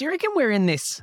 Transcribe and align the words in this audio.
Do 0.00 0.06
you 0.06 0.12
reckon 0.12 0.30
we're 0.34 0.50
in 0.50 0.64
this 0.64 1.02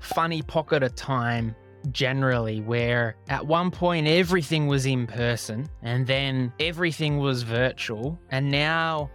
funny 0.00 0.40
pocket 0.40 0.82
of 0.82 0.94
time 0.94 1.54
generally 1.90 2.62
where 2.62 3.14
at 3.28 3.46
one 3.46 3.70
point 3.70 4.06
everything 4.06 4.68
was 4.68 4.86
in 4.86 5.06
person 5.06 5.68
and 5.82 6.06
then 6.06 6.50
everything 6.58 7.18
was 7.18 7.42
virtual 7.42 8.18
and 8.30 8.50
now 8.50 9.10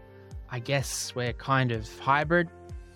I 0.51 0.59
guess 0.59 1.15
we're 1.15 1.33
kind 1.33 1.71
of 1.71 1.89
hybrid 1.97 2.47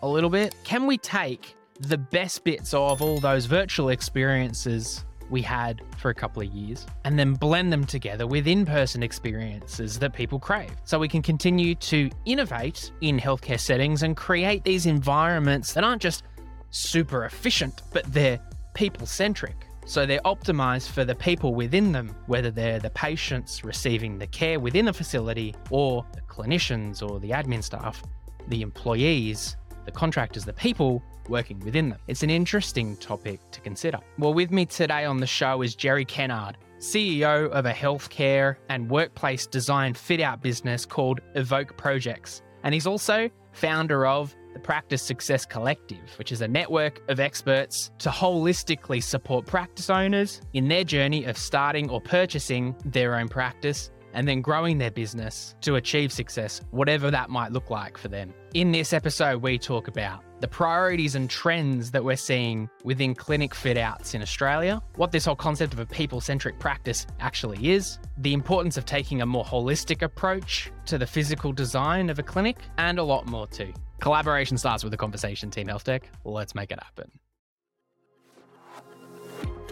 a 0.04 0.08
little 0.08 0.30
bit. 0.30 0.54
Can 0.64 0.86
we 0.86 1.00
take 1.00 1.56
the 1.80 1.98
best 1.98 2.44
bits 2.44 2.72
of 2.72 3.02
all 3.02 3.20
those 3.20 3.48
virtual 3.48 3.90
experiences 3.90 5.07
we 5.30 5.42
had 5.42 5.82
for 5.98 6.10
a 6.10 6.14
couple 6.14 6.42
of 6.42 6.50
years 6.50 6.86
and 7.06 7.18
then 7.18 7.34
blend 7.34 7.72
them 7.72 7.86
together 7.86 8.28
with 8.28 8.48
in 8.48 8.66
person 8.66 9.04
experiences 9.04 10.00
that 10.00 10.14
people 10.14 10.40
crave. 10.40 10.72
So 10.84 11.00
we 11.00 11.08
can 11.08 11.22
continue 11.22 11.76
to 11.76 12.10
innovate 12.26 12.92
in 13.02 13.20
healthcare 13.20 13.60
settings 13.60 14.04
and 14.04 14.16
create 14.16 14.64
these 14.64 14.86
environments 14.86 15.74
that 15.74 15.84
aren't 15.84 16.02
just 16.02 16.24
super 16.70 17.26
efficient, 17.26 17.82
but 17.92 18.04
they're 18.14 18.40
people 18.74 19.08
centric. 19.08 19.56
So 19.86 20.06
they're 20.06 20.20
optimized 20.26 20.90
for 20.90 21.06
the 21.06 21.16
people 21.16 21.56
within 21.56 21.94
them, 21.94 22.14
whether 22.26 22.52
they're 22.52 22.80
the 22.80 22.90
patients 22.90 23.64
receiving 23.64 24.18
the 24.18 24.28
care 24.28 24.60
within 24.60 24.86
the 24.86 24.94
facility 24.94 25.56
or 25.70 26.06
the 26.14 26.22
clinicians 26.22 27.02
or 27.02 27.22
the 27.22 27.30
admin 27.30 27.64
staff, 27.64 28.04
the 28.50 28.62
employees, 28.62 29.56
the 29.88 29.92
contractors, 29.92 30.46
the 30.46 30.54
people 30.54 31.02
working 31.30 31.60
within 31.62 31.90
them. 31.90 31.98
It's 32.08 32.22
an 32.22 32.30
interesting 32.30 32.98
topic 32.98 33.40
to 33.52 33.62
consider. 33.62 34.00
Well, 34.20 34.34
with 34.34 34.52
me 34.52 34.66
today 34.66 35.06
on 35.06 35.18
the 35.18 35.26
show 35.26 35.62
is 35.62 35.76
Jerry 35.76 36.06
Kennard, 36.06 36.58
CEO 36.78 37.50
of 37.50 37.66
a 37.66 37.72
healthcare 37.72 38.58
and 38.70 38.90
workplace 38.90 39.48
design 39.48 39.94
fit 39.94 40.20
out 40.20 40.42
business 40.42 40.86
called 40.86 41.22
Evoke 41.36 41.76
Projects. 41.78 42.44
And 42.64 42.74
he's 42.74 42.86
also 42.86 43.30
founder 43.54 44.06
of 44.06 44.36
the 44.54 44.60
Practice 44.60 45.02
Success 45.02 45.46
Collective, 45.46 46.12
which 46.18 46.34
is 46.34 46.42
a 46.42 46.48
network 46.48 47.02
of 47.10 47.22
experts 47.22 47.92
to 48.00 48.10
holistically 48.10 49.02
support 49.02 49.46
practice 49.46 49.90
owners 49.90 50.42
in 50.54 50.68
their 50.68 50.84
journey 50.84 51.24
of 51.26 51.38
starting 51.38 51.90
or 51.90 52.02
purchasing 52.02 52.76
their 52.84 53.16
own 53.16 53.30
practice 53.30 53.90
and 54.14 54.28
then 54.28 54.42
growing 54.42 54.80
their 54.80 54.92
business 54.92 55.56
to 55.62 55.76
achieve 55.76 56.12
success, 56.12 56.62
whatever 56.72 57.12
that 57.12 57.30
might 57.30 57.52
look 57.52 57.70
like 57.70 57.98
for 57.98 58.08
them. 58.08 58.34
In 58.58 58.72
this 58.72 58.92
episode, 58.92 59.44
we 59.44 59.60
talk 59.60 59.88
about 59.88 60.24
the 60.40 60.48
priorities 60.48 61.14
and 61.14 61.30
trends 61.30 61.92
that 61.92 62.04
we're 62.04 62.16
seeing 62.16 62.68
within 62.84 63.14
clinic 63.14 63.54
fit 63.54 63.78
outs 63.78 64.16
in 64.16 64.22
Australia, 64.24 64.82
what 64.96 65.12
this 65.12 65.26
whole 65.26 65.36
concept 65.36 65.74
of 65.74 65.80
a 65.80 65.86
people 65.86 66.20
centric 66.20 66.58
practice 66.58 67.06
actually 67.20 67.70
is, 67.70 68.00
the 68.18 68.34
importance 68.34 68.76
of 68.76 68.84
taking 68.84 69.22
a 69.22 69.28
more 69.28 69.46
holistic 69.46 70.02
approach 70.02 70.72
to 70.88 70.98
the 70.98 71.06
physical 71.06 71.54
design 71.54 72.10
of 72.10 72.18
a 72.18 72.24
clinic, 72.24 72.58
and 72.80 72.98
a 72.98 73.04
lot 73.04 73.28
more 73.28 73.46
too. 73.46 73.72
Collaboration 74.00 74.58
starts 74.58 74.84
with 74.84 74.92
a 74.92 74.98
conversation, 74.98 75.52
Team 75.52 75.68
Health 75.68 75.84
Tech. 75.84 76.10
Let's 76.26 76.56
make 76.56 76.72
it 76.72 76.80
happen. 76.82 77.12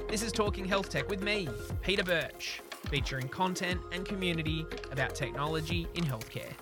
This 0.07 0.21
is 0.21 0.31
Talking 0.31 0.65
Health 0.65 0.89
Tech 0.89 1.09
with 1.09 1.23
me, 1.23 1.49
Peter 1.81 2.03
Birch, 2.03 2.61
featuring 2.91 3.29
content 3.29 3.81
and 3.91 4.05
community 4.05 4.63
about 4.91 5.15
technology 5.15 5.87
in 5.95 6.03
healthcare. 6.03 6.53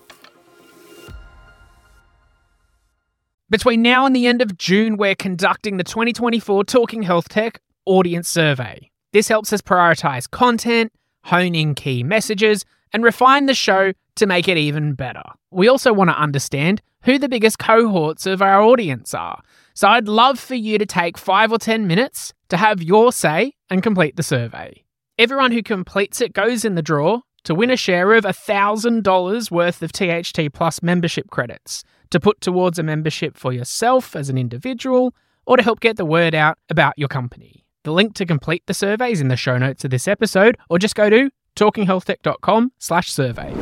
Between 3.53 3.83
now 3.83 4.07
and 4.07 4.15
the 4.15 4.25
end 4.25 4.41
of 4.41 4.57
June, 4.57 4.97
we're 4.97 5.13
conducting 5.13 5.77
the 5.77 5.83
2024 5.83 6.63
Talking 6.63 7.03
Health 7.03 7.29
Tech 7.29 7.61
Audience 7.85 8.27
Survey. 8.27 8.89
This 9.11 9.27
helps 9.27 9.53
us 9.53 9.61
prioritize 9.61 10.27
content, 10.27 10.91
hone 11.25 11.53
in 11.53 11.75
key 11.75 12.01
messages, 12.01 12.65
and 12.93 13.03
refine 13.03 13.45
the 13.45 13.53
show 13.53 13.93
to 14.15 14.25
make 14.25 14.47
it 14.47 14.57
even 14.57 14.93
better. 14.93 15.21
We 15.51 15.67
also 15.67 15.93
want 15.93 16.09
to 16.09 16.19
understand 16.19 16.81
who 17.03 17.19
the 17.19 17.29
biggest 17.29 17.59
cohorts 17.59 18.25
of 18.25 18.41
our 18.41 18.59
audience 18.59 19.13
are. 19.13 19.39
So 19.75 19.87
I'd 19.87 20.07
love 20.07 20.39
for 20.39 20.55
you 20.55 20.79
to 20.79 20.85
take 20.87 21.15
five 21.15 21.51
or 21.51 21.59
10 21.59 21.85
minutes 21.85 22.33
to 22.49 22.57
have 22.57 22.81
your 22.81 23.11
say 23.11 23.53
and 23.69 23.83
complete 23.83 24.15
the 24.15 24.23
survey. 24.23 24.83
Everyone 25.19 25.51
who 25.51 25.61
completes 25.61 26.21
it 26.21 26.33
goes 26.33 26.65
in 26.65 26.73
the 26.73 26.81
draw 26.81 27.19
to 27.43 27.53
win 27.53 27.69
a 27.69 27.77
share 27.77 28.13
of 28.13 28.23
$1,000 28.23 29.51
worth 29.51 29.83
of 29.83 29.91
THT 29.91 30.51
Plus 30.51 30.81
membership 30.81 31.29
credits 31.29 31.83
to 32.13 32.19
put 32.19 32.39
towards 32.41 32.79
a 32.79 32.83
membership 32.83 33.37
for 33.37 33.51
yourself 33.51 34.15
as 34.15 34.29
an 34.29 34.37
individual 34.37 35.13
or 35.45 35.57
to 35.57 35.63
help 35.63 35.79
get 35.79 35.97
the 35.97 36.05
word 36.05 36.33
out 36.33 36.57
about 36.69 36.93
your 36.97 37.09
company. 37.09 37.65
The 37.83 37.91
link 37.91 38.13
to 38.15 38.25
complete 38.25 38.63
the 38.65 38.73
survey 38.73 39.11
is 39.11 39.19
in 39.19 39.27
the 39.27 39.35
show 39.35 39.57
notes 39.57 39.83
of 39.83 39.91
this 39.91 40.07
episode 40.07 40.57
or 40.69 40.79
just 40.79 40.95
go 40.95 41.09
to 41.09 41.29
talkinghealthtech.com 41.55 42.71
slash 42.79 43.11
survey. 43.11 43.53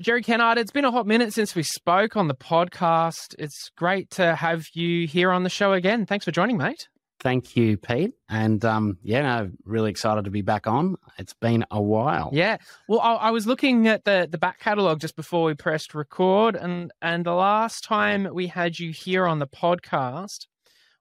Jerry 0.00 0.22
Kennard, 0.22 0.58
it's 0.58 0.70
been 0.70 0.84
a 0.84 0.92
hot 0.92 1.08
minute 1.08 1.32
since 1.32 1.56
we 1.56 1.64
spoke 1.64 2.16
on 2.16 2.28
the 2.28 2.34
podcast. 2.34 3.34
It's 3.36 3.70
great 3.76 4.10
to 4.10 4.36
have 4.36 4.68
you 4.72 5.08
here 5.08 5.32
on 5.32 5.42
the 5.42 5.50
show 5.50 5.72
again. 5.72 6.06
Thanks 6.06 6.24
for 6.24 6.30
joining, 6.30 6.56
mate. 6.56 6.88
Thank 7.20 7.56
you, 7.56 7.76
Pete. 7.76 8.12
And 8.28 8.64
um, 8.64 8.98
yeah, 9.02 9.22
no, 9.22 9.50
really 9.64 9.90
excited 9.90 10.24
to 10.26 10.30
be 10.30 10.42
back 10.42 10.68
on. 10.68 10.96
It's 11.18 11.32
been 11.32 11.64
a 11.70 11.82
while. 11.82 12.30
Yeah. 12.32 12.58
Well, 12.86 13.00
I, 13.00 13.14
I 13.14 13.30
was 13.32 13.46
looking 13.46 13.88
at 13.88 14.04
the 14.04 14.28
the 14.30 14.38
back 14.38 14.60
catalogue 14.60 15.00
just 15.00 15.16
before 15.16 15.44
we 15.44 15.54
pressed 15.54 15.94
record, 15.94 16.54
and 16.54 16.92
and 17.02 17.26
the 17.26 17.32
last 17.34 17.82
time 17.82 18.28
we 18.32 18.46
had 18.46 18.78
you 18.78 18.92
here 18.92 19.26
on 19.26 19.40
the 19.40 19.48
podcast 19.48 20.46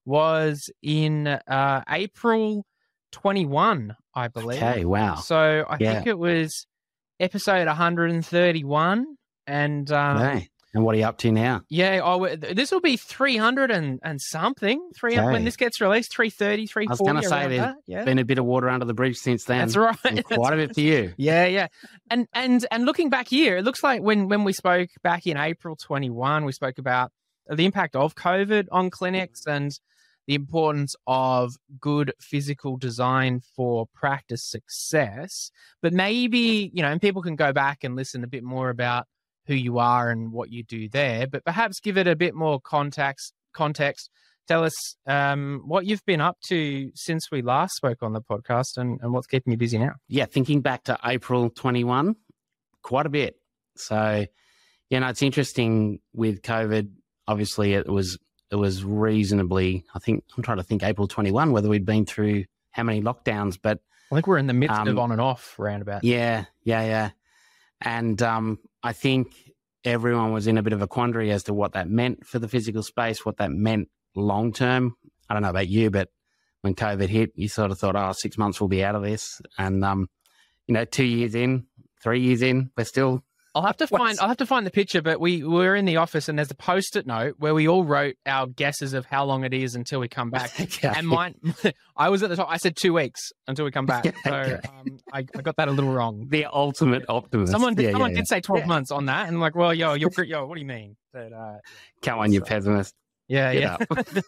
was 0.05 0.71
in 0.81 1.27
uh, 1.27 1.83
April 1.87 2.65
twenty 3.11 3.45
one, 3.45 3.95
I 4.15 4.27
believe. 4.27 4.63
Okay. 4.63 4.85
Wow. 4.85 5.15
So 5.15 5.65
I 5.69 5.77
yeah. 5.79 5.93
think 5.93 6.07
it 6.07 6.17
was 6.17 6.65
episode 7.19 7.67
one 7.67 7.75
hundred 7.75 8.09
and 8.09 8.25
thirty 8.25 8.63
one, 8.63 9.17
and 9.45 9.91
um, 9.91 10.17
hey. 10.17 10.49
And 10.77 10.85
what 10.85 10.93
are 10.93 10.99
you 10.99 11.05
up 11.05 11.17
to 11.19 11.31
now? 11.31 11.63
Yeah, 11.69 12.01
oh, 12.03 12.35
this 12.35 12.71
will 12.71 12.81
be 12.81 12.97
300 12.97 13.71
and, 13.71 13.99
and 14.03 14.21
something. 14.21 14.91
300 14.95 15.23
okay. 15.23 15.33
when 15.33 15.43
this 15.43 15.55
gets 15.55 15.81
released, 15.81 16.13
330, 16.13 16.67
340. 16.67 16.87
I 16.87 16.91
was 16.91 16.99
going 16.99 17.23
to 17.23 17.27
say 17.27 17.57
there's 17.57 17.75
yeah. 17.87 18.03
been 18.03 18.19
a 18.19 18.23
bit 18.23 18.37
of 18.37 18.45
water 18.45 18.69
under 18.69 18.85
the 18.85 18.93
bridge 18.93 19.17
since 19.17 19.45
then. 19.45 19.57
That's 19.57 19.75
right. 19.75 19.97
That's 20.03 20.21
quite 20.35 20.53
a 20.53 20.55
bit 20.55 20.75
for 20.75 20.81
you. 20.81 21.15
Yeah, 21.17 21.47
yeah. 21.47 21.67
And 22.11 22.27
and 22.31 22.63
and 22.69 22.85
looking 22.85 23.09
back 23.09 23.27
here, 23.27 23.57
it 23.57 23.63
looks 23.63 23.81
like 23.81 24.03
when 24.03 24.27
when 24.27 24.43
we 24.43 24.53
spoke 24.53 24.89
back 25.01 25.25
in 25.25 25.35
April 25.35 25.75
21, 25.75 26.45
we 26.45 26.51
spoke 26.51 26.77
about 26.77 27.11
the 27.49 27.65
impact 27.65 27.95
of 27.95 28.13
COVID 28.13 28.67
on 28.71 28.91
clinics 28.91 29.47
and 29.47 29.71
the 30.27 30.35
importance 30.35 30.95
of 31.07 31.55
good 31.79 32.13
physical 32.19 32.77
design 32.77 33.41
for 33.55 33.87
practice 33.95 34.43
success. 34.43 35.49
But 35.81 35.93
maybe, 35.93 36.69
you 36.71 36.83
know, 36.83 36.89
and 36.89 37.01
people 37.01 37.23
can 37.23 37.35
go 37.35 37.51
back 37.51 37.83
and 37.83 37.95
listen 37.95 38.23
a 38.23 38.27
bit 38.27 38.43
more 38.43 38.69
about 38.69 39.07
who 39.47 39.55
you 39.55 39.79
are 39.79 40.09
and 40.11 40.31
what 40.31 40.51
you 40.51 40.63
do 40.63 40.89
there, 40.89 41.25
but 41.25 41.43
perhaps 41.45 41.79
give 41.79 41.97
it 41.97 42.07
a 42.07 42.15
bit 42.15 42.35
more 42.35 42.59
context. 42.59 43.33
Context. 43.53 44.09
Tell 44.47 44.63
us 44.63 44.95
um, 45.07 45.63
what 45.65 45.85
you've 45.85 46.05
been 46.05 46.21
up 46.21 46.37
to 46.47 46.91
since 46.95 47.31
we 47.31 47.41
last 47.41 47.75
spoke 47.75 48.01
on 48.01 48.13
the 48.13 48.21
podcast, 48.21 48.77
and, 48.77 48.99
and 49.01 49.11
what's 49.11 49.27
keeping 49.27 49.51
you 49.51 49.57
busy 49.57 49.77
now. 49.77 49.93
Yeah, 50.07 50.25
thinking 50.25 50.61
back 50.61 50.83
to 50.85 50.97
April 51.03 51.49
twenty 51.49 51.83
one, 51.83 52.15
quite 52.81 53.05
a 53.05 53.09
bit. 53.09 53.35
So, 53.75 54.25
you 54.89 54.99
know, 54.99 55.07
it's 55.07 55.21
interesting 55.21 55.99
with 56.13 56.43
COVID. 56.43 56.89
Obviously, 57.27 57.73
it 57.73 57.89
was 57.89 58.17
it 58.49 58.55
was 58.55 58.85
reasonably. 58.85 59.85
I 59.93 59.99
think 59.99 60.23
I'm 60.37 60.43
trying 60.43 60.57
to 60.57 60.63
think 60.63 60.81
April 60.83 61.07
twenty 61.07 61.31
one 61.31 61.51
whether 61.51 61.67
we'd 61.67 61.85
been 61.85 62.05
through 62.05 62.45
how 62.71 62.83
many 62.83 63.01
lockdowns, 63.01 63.57
but 63.61 63.79
I 64.11 64.15
think 64.15 64.27
we're 64.27 64.37
in 64.37 64.47
the 64.47 64.53
midst 64.53 64.77
um, 64.77 64.87
of 64.87 64.97
on 64.97 65.11
and 65.11 65.19
off 65.19 65.55
roundabout. 65.57 66.05
Yeah, 66.05 66.45
yeah, 66.63 66.85
yeah. 66.85 67.09
And 67.81 68.21
um, 68.21 68.59
I 68.83 68.93
think 68.93 69.27
everyone 69.83 70.33
was 70.33 70.47
in 70.47 70.57
a 70.57 70.63
bit 70.63 70.73
of 70.73 70.81
a 70.81 70.87
quandary 70.87 71.31
as 71.31 71.43
to 71.43 71.53
what 71.53 71.73
that 71.73 71.89
meant 71.89 72.25
for 72.25 72.39
the 72.39 72.47
physical 72.47 72.83
space, 72.83 73.25
what 73.25 73.37
that 73.37 73.51
meant 73.51 73.89
long 74.15 74.53
term. 74.53 74.95
I 75.29 75.33
don't 75.33 75.43
know 75.43 75.49
about 75.49 75.67
you, 75.67 75.89
but 75.89 76.09
when 76.61 76.75
COVID 76.75 77.07
hit, 77.07 77.31
you 77.35 77.47
sort 77.47 77.71
of 77.71 77.79
thought, 77.79 77.95
oh, 77.95 78.11
six 78.13 78.37
months 78.37 78.59
we'll 78.59 78.67
be 78.67 78.83
out 78.83 78.95
of 78.95 79.03
this. 79.03 79.41
And, 79.57 79.83
um, 79.83 80.07
you 80.67 80.73
know, 80.73 80.85
two 80.85 81.05
years 81.05 81.35
in, 81.35 81.65
three 82.01 82.21
years 82.21 82.41
in, 82.41 82.71
we're 82.77 82.83
still 82.83 83.23
I'll 83.57 83.65
have 83.65 83.77
to 83.77 83.87
find. 83.87 84.19
I'll 84.19 84.27
have 84.27 84.37
to 84.37 84.45
find 84.45 84.67
the 84.67 84.71
picture. 84.71 85.01
But 85.01 85.19
we 85.19 85.43
were 85.43 85.75
in 85.75 85.85
the 85.85 85.97
office, 85.97 86.29
and 86.29 86.37
there's 86.37 86.51
a 86.51 86.55
post-it 86.55 87.07
note 87.07 87.35
where 87.39 87.55
we 87.55 87.67
all 87.67 87.83
wrote 87.83 88.15
our 88.27 88.45
guesses 88.45 88.93
of 88.93 89.07
how 89.07 89.25
long 89.25 89.43
it 89.43 89.53
is 89.53 89.73
until 89.73 89.99
we 89.99 90.07
come 90.07 90.29
back. 90.29 90.51
okay. 90.61 90.93
And 90.95 91.07
mine, 91.07 91.35
I 91.97 92.09
was 92.09 92.21
at 92.21 92.29
the 92.29 92.35
top. 92.35 92.49
I 92.51 92.57
said 92.57 92.75
two 92.75 92.93
weeks 92.93 93.31
until 93.47 93.65
we 93.65 93.71
come 93.71 93.85
back. 93.85 94.05
So 94.27 94.33
um, 94.33 94.99
I, 95.13 95.19
I, 95.19 95.41
got 95.41 95.55
that 95.55 95.69
a 95.69 95.71
little 95.71 95.91
wrong. 95.91 96.27
The 96.27 96.45
ultimate 96.45 97.05
optimist. 97.07 97.51
Someone, 97.51 97.75
did, 97.75 97.85
yeah, 97.85 97.91
someone 97.91 98.11
yeah, 98.11 98.17
did 98.17 98.27
say 98.27 98.41
12 98.41 98.65
months 98.65 98.91
on 98.91 99.05
that, 99.05 99.27
and 99.27 99.37
I'm 99.37 99.41
like, 99.41 99.55
well, 99.55 99.73
yo, 99.73 99.93
you're, 99.93 100.11
yo, 100.25 100.45
what 100.45 100.55
do 100.55 100.61
you 100.61 100.67
mean? 100.67 100.97
But, 101.13 101.31
uh, 101.31 101.57
Come 102.01 102.19
on, 102.19 102.33
you 102.33 102.41
pessimist. 102.41 102.93
Yeah, 103.29 103.53
Get 103.53 103.87
yeah. 103.89 104.21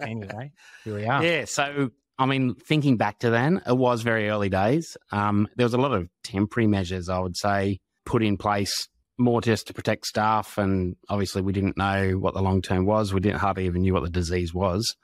anyway, 0.00 0.52
here 0.84 0.94
we 0.94 1.04
are. 1.04 1.22
Yeah. 1.22 1.44
So 1.44 1.90
I 2.18 2.26
mean, 2.26 2.54
thinking 2.54 2.96
back 2.96 3.18
to 3.20 3.30
then, 3.30 3.60
it 3.66 3.76
was 3.76 4.02
very 4.02 4.28
early 4.28 4.48
days. 4.48 4.96
Um, 5.12 5.48
there 5.56 5.66
was 5.66 5.74
a 5.74 5.78
lot 5.78 5.92
of 5.92 6.08
temporary 6.24 6.66
measures, 6.66 7.08
I 7.08 7.18
would 7.18 7.36
say, 7.36 7.80
put 8.06 8.22
in 8.22 8.38
place 8.38 8.88
more 9.18 9.40
just 9.40 9.66
to 9.66 9.74
protect 9.74 10.06
staff. 10.06 10.56
And 10.56 10.96
obviously, 11.08 11.42
we 11.42 11.52
didn't 11.52 11.76
know 11.76 12.12
what 12.12 12.32
the 12.32 12.42
long 12.42 12.62
term 12.62 12.86
was. 12.86 13.12
We 13.12 13.20
didn't 13.20 13.40
hardly 13.40 13.66
even 13.66 13.82
knew 13.82 13.92
what 13.92 14.04
the 14.04 14.10
disease 14.10 14.54
was 14.54 14.96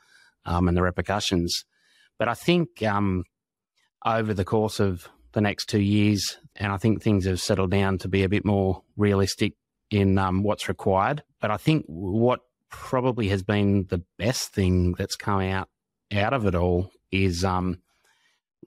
um, 0.47 0.69
and 0.69 0.77
the 0.77 0.83
repercussions. 0.83 1.65
But 2.19 2.29
I 2.29 2.35
think 2.35 2.83
um, 2.83 3.25
over 4.07 4.33
the 4.33 4.45
course 4.45 4.81
of 4.81 5.09
the 5.33 5.41
next 5.41 5.67
two 5.67 5.81
years, 5.81 6.39
and 6.57 6.73
I 6.73 6.77
think 6.77 7.03
things 7.03 7.27
have 7.27 7.41
settled 7.41 7.71
down 7.71 7.99
to 7.99 8.09
be 8.09 8.23
a 8.23 8.29
bit 8.29 8.45
more 8.45 8.83
realistic 8.97 9.55
in 9.91 10.19
um, 10.19 10.43
what's 10.43 10.69
required. 10.69 11.23
But 11.41 11.51
I 11.51 11.57
think 11.57 11.85
what 11.87 12.41
probably 12.71 13.29
has 13.29 13.43
been 13.43 13.87
the 13.91 14.03
best 14.19 14.53
thing 14.53 14.93
that's 14.93 15.17
come 15.17 15.41
out 15.41 15.69
out 16.13 16.33
of 16.33 16.47
it 16.47 16.55
all 16.55 16.91
is 17.11 17.45
um, 17.45 17.79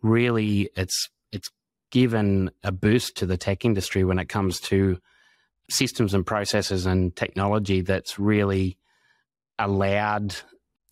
really 0.02 0.70
it's 0.76 1.10
given 1.96 2.52
a 2.62 2.74
boost 2.74 3.16
to 3.16 3.26
the 3.26 3.38
tech 3.38 3.64
industry 3.64 4.04
when 4.04 4.20
it 4.20 4.28
comes 4.28 4.60
to 4.60 5.00
systems 5.70 6.14
and 6.14 6.26
processes 6.26 6.86
and 6.86 7.16
technology 7.16 7.80
that's 7.80 8.20
really 8.20 8.78
allowed 9.60 10.36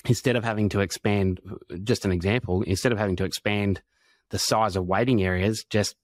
instead 0.05 0.37
of 0.37 0.45
having 0.45 0.69
to 0.69 0.79
expand 0.79 1.41
just 1.83 2.05
an 2.05 2.13
example 2.13 2.61
instead 2.61 2.93
of 2.93 2.97
having 2.97 3.17
to 3.17 3.25
expand 3.25 3.81
the 4.29 4.39
size 4.39 4.77
of 4.77 4.87
waiting 4.87 5.21
areas 5.21 5.65
just 5.69 5.97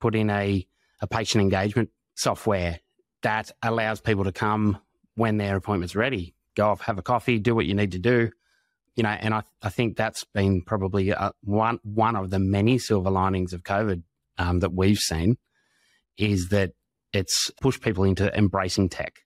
put 0.00 0.14
in 0.14 0.30
a, 0.30 0.66
a 1.02 1.06
patient 1.06 1.42
engagement 1.42 1.90
software 2.14 2.80
that 3.20 3.50
allows 3.62 4.00
people 4.00 4.24
to 4.24 4.32
come 4.32 4.78
when 5.16 5.36
their 5.36 5.56
appointment's 5.56 5.94
ready 5.94 6.34
go 6.54 6.70
off 6.70 6.80
have 6.80 6.96
a 6.96 7.02
coffee 7.02 7.38
do 7.38 7.54
what 7.54 7.66
you 7.66 7.74
need 7.74 7.92
to 7.92 7.98
do 7.98 8.30
you 8.94 9.02
know 9.02 9.10
and 9.10 9.34
i, 9.34 9.42
I 9.60 9.68
think 9.68 9.98
that's 9.98 10.24
been 10.24 10.62
probably 10.62 11.10
a, 11.10 11.32
one 11.42 11.78
one 11.82 12.16
of 12.16 12.30
the 12.30 12.38
many 12.38 12.78
silver 12.78 13.10
linings 13.10 13.52
of 13.52 13.64
covid 13.64 14.02
um, 14.40 14.60
that 14.60 14.72
we've 14.72 14.98
seen 14.98 15.36
is 16.16 16.48
that 16.48 16.72
it's 17.12 17.50
pushed 17.60 17.82
people 17.82 18.04
into 18.04 18.36
embracing 18.36 18.88
tech 18.88 19.20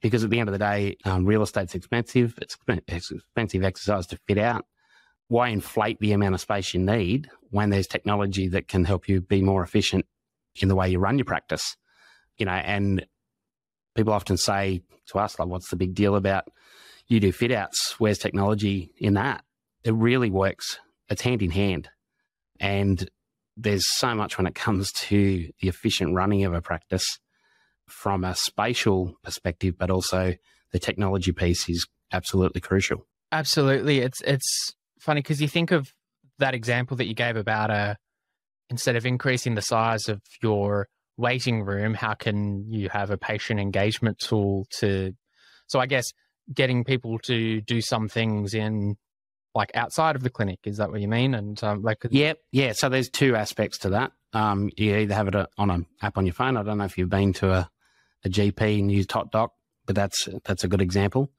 because 0.00 0.24
at 0.24 0.30
the 0.30 0.40
end 0.40 0.48
of 0.48 0.52
the 0.52 0.58
day, 0.58 0.96
um, 1.04 1.24
real 1.24 1.42
estate's 1.42 1.74
expensive. 1.74 2.34
It's, 2.42 2.56
expensive 2.88 3.62
exercise 3.62 4.06
to 4.08 4.18
fit 4.26 4.38
out. 4.38 4.64
Why 5.28 5.48
inflate 5.48 5.98
the 6.00 6.12
amount 6.12 6.34
of 6.34 6.40
space 6.40 6.74
you 6.74 6.80
need 6.80 7.30
when 7.50 7.70
there's 7.70 7.86
technology 7.86 8.48
that 8.48 8.68
can 8.68 8.84
help 8.84 9.08
you 9.08 9.20
be 9.20 9.42
more 9.42 9.62
efficient 9.62 10.04
in 10.56 10.68
the 10.68 10.74
way 10.74 10.90
you 10.90 10.98
run 10.98 11.18
your 11.18 11.24
practice? 11.24 11.76
You 12.36 12.46
know, 12.46 12.52
and 12.52 13.06
people 13.94 14.12
often 14.12 14.36
say 14.36 14.82
to 15.08 15.18
us, 15.18 15.38
like, 15.38 15.48
what's 15.48 15.70
the 15.70 15.76
big 15.76 15.94
deal 15.94 16.16
about 16.16 16.44
you 17.06 17.20
do 17.20 17.30
fit 17.30 17.52
outs? 17.52 17.94
Where's 17.98 18.18
technology 18.18 18.92
in 18.98 19.14
that? 19.14 19.44
It 19.84 19.94
really 19.94 20.30
works. 20.30 20.78
It's 21.08 21.22
hand 21.22 21.42
in 21.42 21.50
hand. 21.50 21.88
And 22.58 23.08
there's 23.62 23.84
so 23.98 24.14
much 24.14 24.38
when 24.38 24.46
it 24.46 24.54
comes 24.54 24.92
to 24.92 25.48
the 25.60 25.68
efficient 25.68 26.14
running 26.14 26.44
of 26.44 26.54
a 26.54 26.60
practice 26.60 27.18
from 27.88 28.24
a 28.24 28.34
spatial 28.34 29.14
perspective, 29.22 29.76
but 29.78 29.90
also 29.90 30.34
the 30.72 30.78
technology 30.78 31.32
piece 31.32 31.68
is 31.68 31.86
absolutely 32.12 32.60
crucial. 32.60 33.06
Absolutely. 33.30 34.00
It's 34.00 34.20
it's 34.22 34.74
funny 35.00 35.20
because 35.20 35.40
you 35.40 35.48
think 35.48 35.70
of 35.70 35.92
that 36.38 36.54
example 36.54 36.96
that 36.96 37.06
you 37.06 37.14
gave 37.14 37.36
about 37.36 37.70
a 37.70 37.74
uh, 37.74 37.94
instead 38.70 38.96
of 38.96 39.04
increasing 39.04 39.54
the 39.54 39.62
size 39.62 40.08
of 40.08 40.20
your 40.42 40.88
waiting 41.18 41.62
room, 41.62 41.92
how 41.94 42.14
can 42.14 42.64
you 42.66 42.88
have 42.88 43.10
a 43.10 43.18
patient 43.18 43.60
engagement 43.60 44.18
tool 44.18 44.66
to 44.78 45.12
so 45.66 45.78
I 45.78 45.86
guess 45.86 46.06
getting 46.52 46.84
people 46.84 47.18
to 47.20 47.60
do 47.60 47.80
some 47.80 48.08
things 48.08 48.54
in 48.54 48.96
like 49.54 49.70
outside 49.74 50.16
of 50.16 50.22
the 50.22 50.30
clinic. 50.30 50.60
Is 50.64 50.78
that 50.78 50.90
what 50.90 51.00
you 51.00 51.08
mean? 51.08 51.34
And 51.34 51.62
um, 51.62 51.82
like, 51.82 52.04
yeah, 52.10 52.34
yeah. 52.50 52.72
So 52.72 52.88
there's 52.88 53.08
two 53.08 53.36
aspects 53.36 53.78
to 53.78 53.90
that. 53.90 54.12
Um, 54.32 54.70
you 54.76 54.96
either 54.96 55.14
have 55.14 55.28
it 55.28 55.34
uh, 55.34 55.46
on 55.58 55.70
an 55.70 55.86
app 56.00 56.16
on 56.16 56.26
your 56.26 56.34
phone. 56.34 56.56
I 56.56 56.62
don't 56.62 56.78
know 56.78 56.84
if 56.84 56.96
you've 56.96 57.10
been 57.10 57.32
to 57.34 57.52
a, 57.52 57.70
a 58.24 58.28
GP 58.28 58.78
and 58.78 58.90
used 58.90 59.10
HotDoc, 59.10 59.48
but 59.86 59.94
that's 59.94 60.28
that's 60.44 60.64
a 60.64 60.68
good 60.68 60.80
example. 60.80 61.30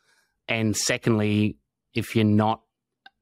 And 0.48 0.76
secondly, 0.76 1.58
if 1.94 2.16
you're 2.16 2.26
not 2.26 2.62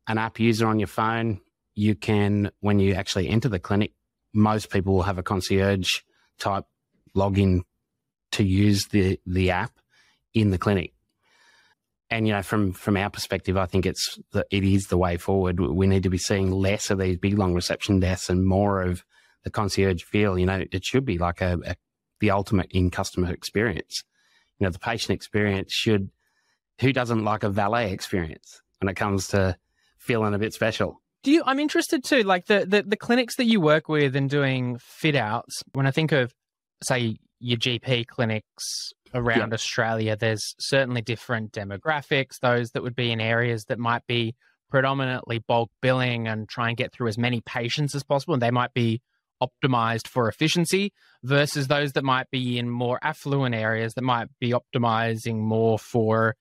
an 0.08 0.18
app 0.18 0.40
user 0.40 0.68
on 0.68 0.80
your 0.80 0.88
phone, 0.88 1.40
you 1.74 1.96
can 1.96 2.52
when 2.60 2.80
you 2.80 2.94
actually 2.94 3.30
enter 3.30 3.48
the 3.48 3.60
clinic, 3.60 3.94
most 4.34 4.70
people 4.70 4.94
will 4.94 5.04
have 5.04 5.18
a 5.18 5.24
concierge 5.24 5.88
type 6.40 6.66
login 7.16 7.62
to 8.32 8.44
use 8.44 8.88
the 8.88 9.20
the 9.26 9.52
app 9.52 9.72
in 10.34 10.52
the 10.52 10.58
clinic 10.58 10.94
and 12.12 12.28
you 12.28 12.34
know 12.34 12.44
from 12.44 12.74
from 12.74 12.98
our 12.98 13.10
perspective 13.10 13.58
i 13.58 13.66
think 13.66 13.86
it's 13.86 14.20
the, 14.34 14.46
it 14.52 14.64
is 14.64 14.88
the 14.88 14.98
way 14.98 15.18
forward. 15.18 15.60
We 15.60 15.88
need 15.88 16.04
to 16.04 16.10
be 16.10 16.18
seeing 16.18 16.52
less 16.52 16.92
of 16.92 17.00
these 17.00 17.18
big 17.18 17.40
long 17.40 17.54
reception 17.54 18.00
deaths 18.00 18.30
and 18.30 18.46
more 18.46 18.82
of 18.82 19.04
the 19.44 19.50
concierge 19.50 20.04
feel. 20.04 20.38
You 20.38 20.46
know 20.46 20.64
it 20.72 20.86
should 20.86 21.06
be 21.06 21.18
like 21.18 21.42
a, 21.42 21.58
a 21.66 21.76
the 22.20 22.30
ultimate 22.30 22.72
in 22.72 22.92
customer 22.92 23.32
experience. 23.32 24.04
You 24.60 24.66
know 24.66 24.72
the 24.72 24.80
patient 24.80 25.16
experience 25.16 25.74
should 25.74 26.12
who 26.82 26.94
doesn't 26.94 27.24
like 27.24 27.44
a 27.44 27.50
valet 27.50 27.92
experience 27.92 28.62
when 28.80 28.90
it 28.90 28.96
comes 28.96 29.30
to 29.30 29.58
feeling 29.98 30.34
a 30.34 30.40
bit 30.40 30.54
special? 30.54 31.02
Do 31.24 31.32
you 31.32 31.44
i'm 31.46 31.60
interested 31.60 32.04
too 32.04 32.24
like 32.24 32.48
the 32.48 32.66
the, 32.68 32.84
the 32.84 32.98
clinics 32.98 33.38
that 33.38 33.46
you 33.46 33.62
work 33.62 33.88
with 33.88 34.16
and 34.16 34.30
doing 34.30 34.78
fit 34.80 35.16
outs 35.16 35.64
when 35.74 35.86
i 35.86 35.92
think 35.92 36.12
of 36.12 36.34
say 36.84 37.18
your 37.42 37.58
gp 37.58 38.08
clinics 38.08 38.94
around 39.14 39.54
Australia, 39.54 40.16
there's 40.16 40.56
certainly 40.60 41.02
different 41.02 41.52
demographics, 41.52 42.40
those 42.42 42.72
that 42.72 42.84
would 42.84 42.96
be 42.96 43.12
in 43.12 43.20
areas 43.20 43.66
that 43.66 43.80
might 43.80 44.06
be 44.08 44.36
predominantly 44.70 45.40
bulk 45.40 45.70
billing 45.82 46.28
and 46.28 46.48
try 46.48 46.70
and 46.70 46.78
get 46.78 46.94
through 46.94 47.10
as 47.10 47.18
many 47.18 47.42
patients 47.42 47.94
as 47.94 48.04
possible. 48.04 48.34
And 48.34 48.42
they 48.42 48.52
might 48.52 48.74
be 48.74 49.02
optimized 49.42 50.08
for 50.08 50.30
efficiency 50.30 50.94
versus 51.24 51.68
those 51.68 51.94
that 51.94 52.04
might 52.04 52.30
be 52.32 52.58
in 52.58 52.70
more 52.70 53.00
affluent 53.02 53.56
areas 53.56 53.96
that 53.96 54.04
might 54.04 54.28
be 54.40 54.54
optimizing 54.54 55.40
more 55.40 55.80
for 55.80 56.36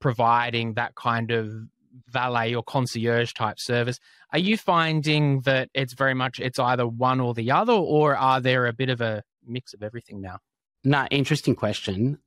providing 0.00 0.74
that 0.74 0.94
kind 0.94 1.30
of 1.30 1.50
valet 2.08 2.54
or 2.54 2.62
concierge 2.62 3.32
type 3.32 3.54
service 3.58 4.00
are 4.32 4.38
you 4.40 4.56
finding 4.56 5.40
that 5.42 5.68
it's 5.74 5.94
very 5.94 6.12
much 6.12 6.40
it's 6.40 6.58
either 6.58 6.86
one 6.86 7.20
or 7.20 7.32
the 7.34 7.52
other 7.52 7.72
or 7.72 8.16
are 8.16 8.40
there 8.40 8.66
a 8.66 8.72
bit 8.72 8.90
of 8.90 9.00
a 9.00 9.22
mix 9.46 9.74
of 9.74 9.82
everything 9.82 10.20
now 10.20 10.38
no, 10.84 11.06
interesting 11.10 11.54
question. 11.54 12.18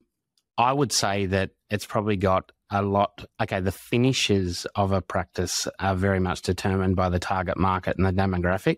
I 0.57 0.73
would 0.73 0.91
say 0.91 1.27
that 1.27 1.51
it's 1.69 1.85
probably 1.85 2.17
got 2.17 2.51
a 2.71 2.81
lot. 2.81 3.25
Okay, 3.39 3.59
the 3.59 3.71
finishes 3.71 4.65
of 4.75 4.91
a 4.91 5.01
practice 5.01 5.67
are 5.79 5.95
very 5.95 6.19
much 6.19 6.41
determined 6.41 6.95
by 6.95 7.09
the 7.09 7.19
target 7.19 7.57
market 7.57 7.97
and 7.97 8.05
the 8.05 8.11
demographic. 8.11 8.77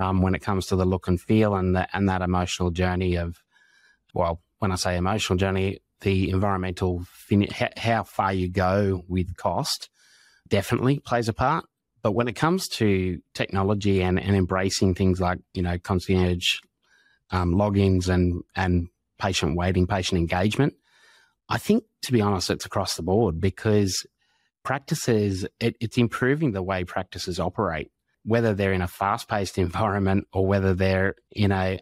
Um, 0.00 0.22
when 0.22 0.34
it 0.34 0.40
comes 0.40 0.66
to 0.66 0.76
the 0.76 0.86
look 0.86 1.06
and 1.06 1.20
feel 1.20 1.54
and 1.54 1.76
the, 1.76 1.86
and 1.94 2.08
that 2.08 2.22
emotional 2.22 2.70
journey 2.70 3.16
of, 3.16 3.36
well, 4.14 4.40
when 4.58 4.72
I 4.72 4.76
say 4.76 4.96
emotional 4.96 5.36
journey, 5.36 5.80
the 6.00 6.30
environmental 6.30 7.04
fin- 7.12 7.48
how 7.76 8.02
far 8.04 8.32
you 8.32 8.48
go 8.48 9.02
with 9.06 9.36
cost 9.36 9.90
definitely 10.48 10.98
plays 10.98 11.28
a 11.28 11.32
part. 11.34 11.66
But 12.02 12.12
when 12.12 12.26
it 12.26 12.34
comes 12.34 12.68
to 12.68 13.20
technology 13.34 14.02
and, 14.02 14.18
and 14.18 14.34
embracing 14.34 14.94
things 14.94 15.20
like 15.20 15.38
you 15.52 15.62
know 15.62 15.78
concierge 15.78 16.58
um, 17.30 17.54
logins 17.54 18.08
and 18.08 18.42
and 18.54 18.88
patient 19.18 19.56
waiting, 19.56 19.86
patient 19.86 20.18
engagement. 20.18 20.74
I 21.48 21.58
think, 21.58 21.84
to 22.02 22.12
be 22.12 22.20
honest, 22.20 22.50
it's 22.50 22.66
across 22.66 22.96
the 22.96 23.02
board 23.02 23.40
because 23.40 24.06
practices, 24.64 25.46
it, 25.60 25.76
it's 25.80 25.98
improving 25.98 26.52
the 26.52 26.62
way 26.62 26.84
practices 26.84 27.38
operate, 27.38 27.90
whether 28.24 28.54
they're 28.54 28.72
in 28.72 28.82
a 28.82 28.88
fast 28.88 29.28
paced 29.28 29.58
environment 29.68 30.26
or 30.32 30.46
whether 30.46 30.74
they're 30.74 31.14
in 31.30 31.52
a, 31.52 31.78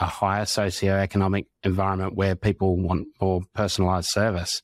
a 0.00 0.06
higher 0.06 0.44
socioeconomic 0.44 1.46
environment 1.62 2.14
where 2.14 2.34
people 2.34 2.76
want 2.76 3.08
more 3.20 3.42
personalized 3.54 4.10
service. 4.10 4.62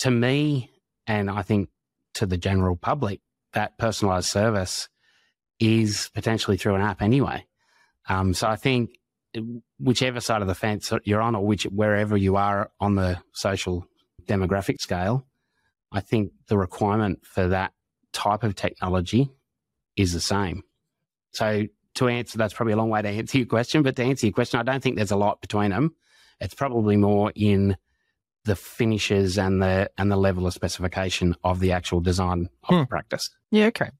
To 0.00 0.10
me, 0.10 0.70
and 1.06 1.30
I 1.30 1.42
think 1.42 1.68
to 2.14 2.26
the 2.26 2.36
general 2.36 2.76
public, 2.76 3.20
that 3.52 3.78
personalized 3.78 4.28
service 4.28 4.88
is 5.58 6.10
potentially 6.14 6.56
through 6.56 6.74
an 6.74 6.82
app 6.82 7.02
anyway. 7.02 7.46
Um, 8.08 8.34
so 8.34 8.48
I 8.48 8.56
think 8.56 8.90
whichever 9.78 10.20
side 10.20 10.42
of 10.42 10.48
the 10.48 10.54
fence 10.54 10.92
you're 11.04 11.22
on, 11.22 11.34
or 11.34 11.44
which 11.44 11.64
wherever 11.64 12.16
you 12.16 12.36
are 12.36 12.70
on 12.80 12.94
the 12.94 13.18
social 13.32 13.86
demographic 14.26 14.80
scale, 14.80 15.26
I 15.90 16.00
think 16.00 16.32
the 16.48 16.58
requirement 16.58 17.24
for 17.24 17.48
that 17.48 17.72
type 18.12 18.42
of 18.42 18.54
technology 18.54 19.30
is 19.96 20.12
the 20.12 20.20
same. 20.20 20.62
So 21.32 21.66
to 21.94 22.08
answer, 22.08 22.38
that's 22.38 22.54
probably 22.54 22.72
a 22.72 22.76
long 22.76 22.90
way 22.90 23.02
to 23.02 23.08
answer 23.08 23.38
your 23.38 23.46
question, 23.46 23.82
but 23.82 23.96
to 23.96 24.02
answer 24.02 24.26
your 24.26 24.32
question, 24.32 24.60
I 24.60 24.62
don't 24.62 24.82
think 24.82 24.96
there's 24.96 25.10
a 25.10 25.16
lot 25.16 25.40
between 25.40 25.70
them. 25.70 25.94
It's 26.40 26.54
probably 26.54 26.96
more 26.96 27.32
in 27.34 27.76
the 28.44 28.56
finishes 28.56 29.38
and 29.38 29.62
the 29.62 29.88
and 29.96 30.10
the 30.10 30.16
level 30.16 30.46
of 30.46 30.52
specification 30.52 31.36
of 31.44 31.60
the 31.60 31.72
actual 31.72 32.00
design 32.00 32.48
of 32.64 32.74
hmm. 32.74 32.80
the 32.80 32.86
practice. 32.86 33.30
Yeah, 33.50 33.66
okay. 33.66 33.90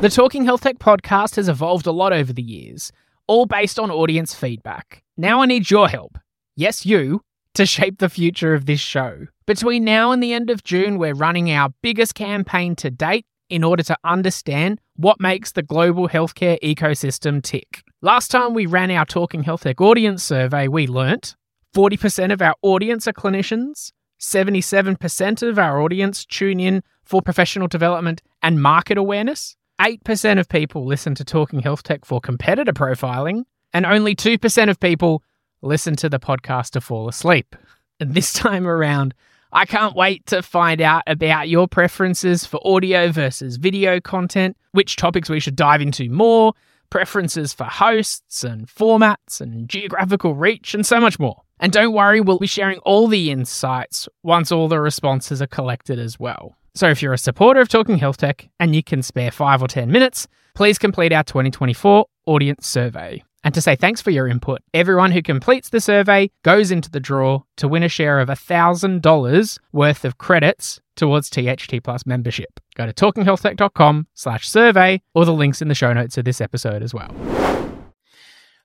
The 0.00 0.10
Talking 0.10 0.44
Health 0.44 0.62
Tech 0.62 0.78
podcast 0.78 1.36
has 1.36 1.48
evolved 1.48 1.86
a 1.86 1.92
lot 1.92 2.12
over 2.12 2.32
the 2.32 2.42
years 2.42 2.90
all 3.26 3.46
based 3.46 3.78
on 3.78 3.90
audience 3.90 4.34
feedback. 4.34 5.02
Now 5.16 5.42
I 5.42 5.46
need 5.46 5.70
your 5.70 5.88
help. 5.88 6.18
Yes, 6.56 6.84
you, 6.84 7.22
to 7.54 7.66
shape 7.66 7.98
the 7.98 8.08
future 8.08 8.54
of 8.54 8.66
this 8.66 8.80
show. 8.80 9.26
Between 9.46 9.84
now 9.84 10.12
and 10.12 10.22
the 10.22 10.32
end 10.32 10.50
of 10.50 10.64
June, 10.64 10.98
we're 10.98 11.14
running 11.14 11.50
our 11.50 11.70
biggest 11.82 12.14
campaign 12.14 12.76
to 12.76 12.90
date 12.90 13.26
in 13.48 13.62
order 13.62 13.82
to 13.84 13.96
understand 14.04 14.80
what 14.96 15.20
makes 15.20 15.52
the 15.52 15.62
global 15.62 16.08
healthcare 16.08 16.58
ecosystem 16.62 17.42
tick. 17.42 17.82
Last 18.00 18.30
time 18.30 18.54
we 18.54 18.66
ran 18.66 18.90
our 18.90 19.04
Talking 19.04 19.42
Health 19.42 19.62
Tech 19.62 19.80
audience 19.80 20.22
survey, 20.22 20.68
we 20.68 20.86
learnt 20.86 21.36
40% 21.74 22.32
of 22.32 22.40
our 22.40 22.54
audience 22.62 23.06
are 23.08 23.12
clinicians, 23.12 23.92
77% 24.20 25.42
of 25.42 25.58
our 25.58 25.80
audience 25.80 26.24
tune 26.24 26.60
in 26.60 26.82
for 27.04 27.20
professional 27.20 27.68
development 27.68 28.22
and 28.42 28.62
market 28.62 28.96
awareness, 28.96 29.56
8% 29.80 30.38
of 30.38 30.48
people 30.48 30.86
listen 30.86 31.14
to 31.16 31.24
Talking 31.24 31.60
Health 31.60 31.82
Tech 31.82 32.04
for 32.04 32.20
competitor 32.20 32.72
profiling, 32.72 33.44
and 33.72 33.84
only 33.84 34.14
2% 34.14 34.70
of 34.70 34.78
people 34.78 35.22
listen 35.62 35.96
to 35.96 36.08
the 36.08 36.20
podcast 36.20 36.70
to 36.70 36.80
fall 36.80 37.08
asleep. 37.08 37.56
And 37.98 38.14
this 38.14 38.32
time 38.32 38.66
around, 38.66 39.14
I 39.52 39.66
can't 39.66 39.96
wait 39.96 40.26
to 40.26 40.42
find 40.42 40.80
out 40.80 41.02
about 41.06 41.48
your 41.48 41.66
preferences 41.66 42.46
for 42.46 42.60
audio 42.64 43.10
versus 43.10 43.56
video 43.56 44.00
content, 44.00 44.56
which 44.72 44.96
topics 44.96 45.28
we 45.28 45.40
should 45.40 45.56
dive 45.56 45.80
into 45.80 46.08
more, 46.08 46.54
preferences 46.90 47.52
for 47.52 47.64
hosts 47.64 48.44
and 48.44 48.68
formats 48.68 49.40
and 49.40 49.68
geographical 49.68 50.34
reach, 50.34 50.74
and 50.74 50.86
so 50.86 51.00
much 51.00 51.18
more. 51.18 51.42
And 51.58 51.72
don't 51.72 51.92
worry, 51.92 52.20
we'll 52.20 52.38
be 52.38 52.46
sharing 52.46 52.78
all 52.80 53.08
the 53.08 53.30
insights 53.30 54.08
once 54.22 54.52
all 54.52 54.68
the 54.68 54.80
responses 54.80 55.42
are 55.42 55.48
collected 55.48 55.98
as 55.98 56.18
well. 56.20 56.56
So 56.76 56.88
if 56.88 57.00
you're 57.00 57.12
a 57.12 57.18
supporter 57.18 57.60
of 57.60 57.68
Talking 57.68 57.98
Health 57.98 58.16
Tech 58.16 58.48
and 58.58 58.74
you 58.74 58.82
can 58.82 59.00
spare 59.02 59.30
five 59.30 59.62
or 59.62 59.68
10 59.68 59.92
minutes, 59.92 60.26
please 60.56 60.76
complete 60.76 61.12
our 61.12 61.22
2024 61.22 62.06
audience 62.26 62.66
survey. 62.66 63.22
And 63.44 63.54
to 63.54 63.60
say 63.60 63.76
thanks 63.76 64.00
for 64.02 64.10
your 64.10 64.26
input, 64.26 64.60
everyone 64.72 65.12
who 65.12 65.22
completes 65.22 65.68
the 65.68 65.80
survey 65.80 66.30
goes 66.42 66.72
into 66.72 66.90
the 66.90 66.98
draw 66.98 67.42
to 67.58 67.68
win 67.68 67.84
a 67.84 67.88
share 67.88 68.18
of 68.18 68.28
$1,000 68.28 69.58
worth 69.72 70.04
of 70.04 70.18
credits 70.18 70.80
towards 70.96 71.30
THT 71.30 71.80
Plus 71.84 72.06
membership. 72.06 72.58
Go 72.74 72.86
to 72.86 72.92
talkinghealthtech.com 72.92 74.08
slash 74.14 74.48
survey 74.48 75.00
or 75.14 75.24
the 75.24 75.32
links 75.32 75.62
in 75.62 75.68
the 75.68 75.74
show 75.76 75.92
notes 75.92 76.18
of 76.18 76.24
this 76.24 76.40
episode 76.40 76.82
as 76.82 76.92
well. 76.92 77.14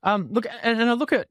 Um, 0.01 0.29
look, 0.31 0.47
and, 0.63 0.81
and 0.81 0.89
I 0.89 0.93
look 0.93 1.13
at 1.13 1.27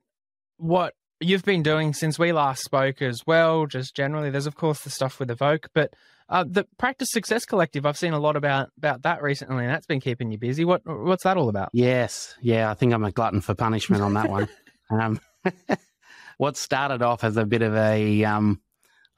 what 0.58 0.94
you've 1.20 1.44
been 1.44 1.62
doing 1.62 1.92
since 1.92 2.18
we 2.18 2.32
last 2.32 2.64
spoke 2.64 3.02
as 3.02 3.22
well, 3.26 3.66
just 3.66 3.94
generally. 3.94 4.30
There's, 4.30 4.46
of 4.46 4.54
course, 4.54 4.80
the 4.80 4.90
stuff 4.90 5.18
with 5.18 5.30
Evoke, 5.30 5.68
but 5.74 5.94
uh, 6.28 6.44
the 6.46 6.66
Practice 6.78 7.10
Success 7.10 7.44
Collective, 7.44 7.86
I've 7.86 7.96
seen 7.96 8.12
a 8.12 8.18
lot 8.18 8.36
about 8.36 8.70
about 8.76 9.02
that 9.02 9.22
recently, 9.22 9.64
and 9.64 9.72
that's 9.72 9.86
been 9.86 10.00
keeping 10.00 10.30
you 10.30 10.38
busy. 10.38 10.64
What 10.64 10.82
What's 10.84 11.24
that 11.24 11.36
all 11.36 11.48
about? 11.48 11.70
Yes. 11.72 12.34
Yeah, 12.42 12.70
I 12.70 12.74
think 12.74 12.92
I'm 12.92 13.04
a 13.04 13.10
glutton 13.10 13.40
for 13.40 13.54
punishment 13.54 14.02
on 14.02 14.14
that 14.14 14.28
one. 14.28 14.48
um, 14.90 15.20
what 16.38 16.56
started 16.56 17.02
off 17.02 17.24
as 17.24 17.36
a 17.36 17.46
bit 17.46 17.62
of 17.62 17.74
a, 17.74 18.24
um, 18.24 18.60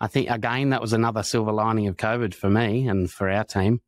I 0.00 0.06
think, 0.06 0.30
again, 0.30 0.70
that 0.70 0.80
was 0.80 0.92
another 0.92 1.22
silver 1.22 1.52
lining 1.52 1.88
of 1.88 1.96
COVID 1.96 2.34
for 2.34 2.48
me 2.48 2.86
and 2.88 3.10
for 3.10 3.28
our 3.28 3.44
team. 3.44 3.80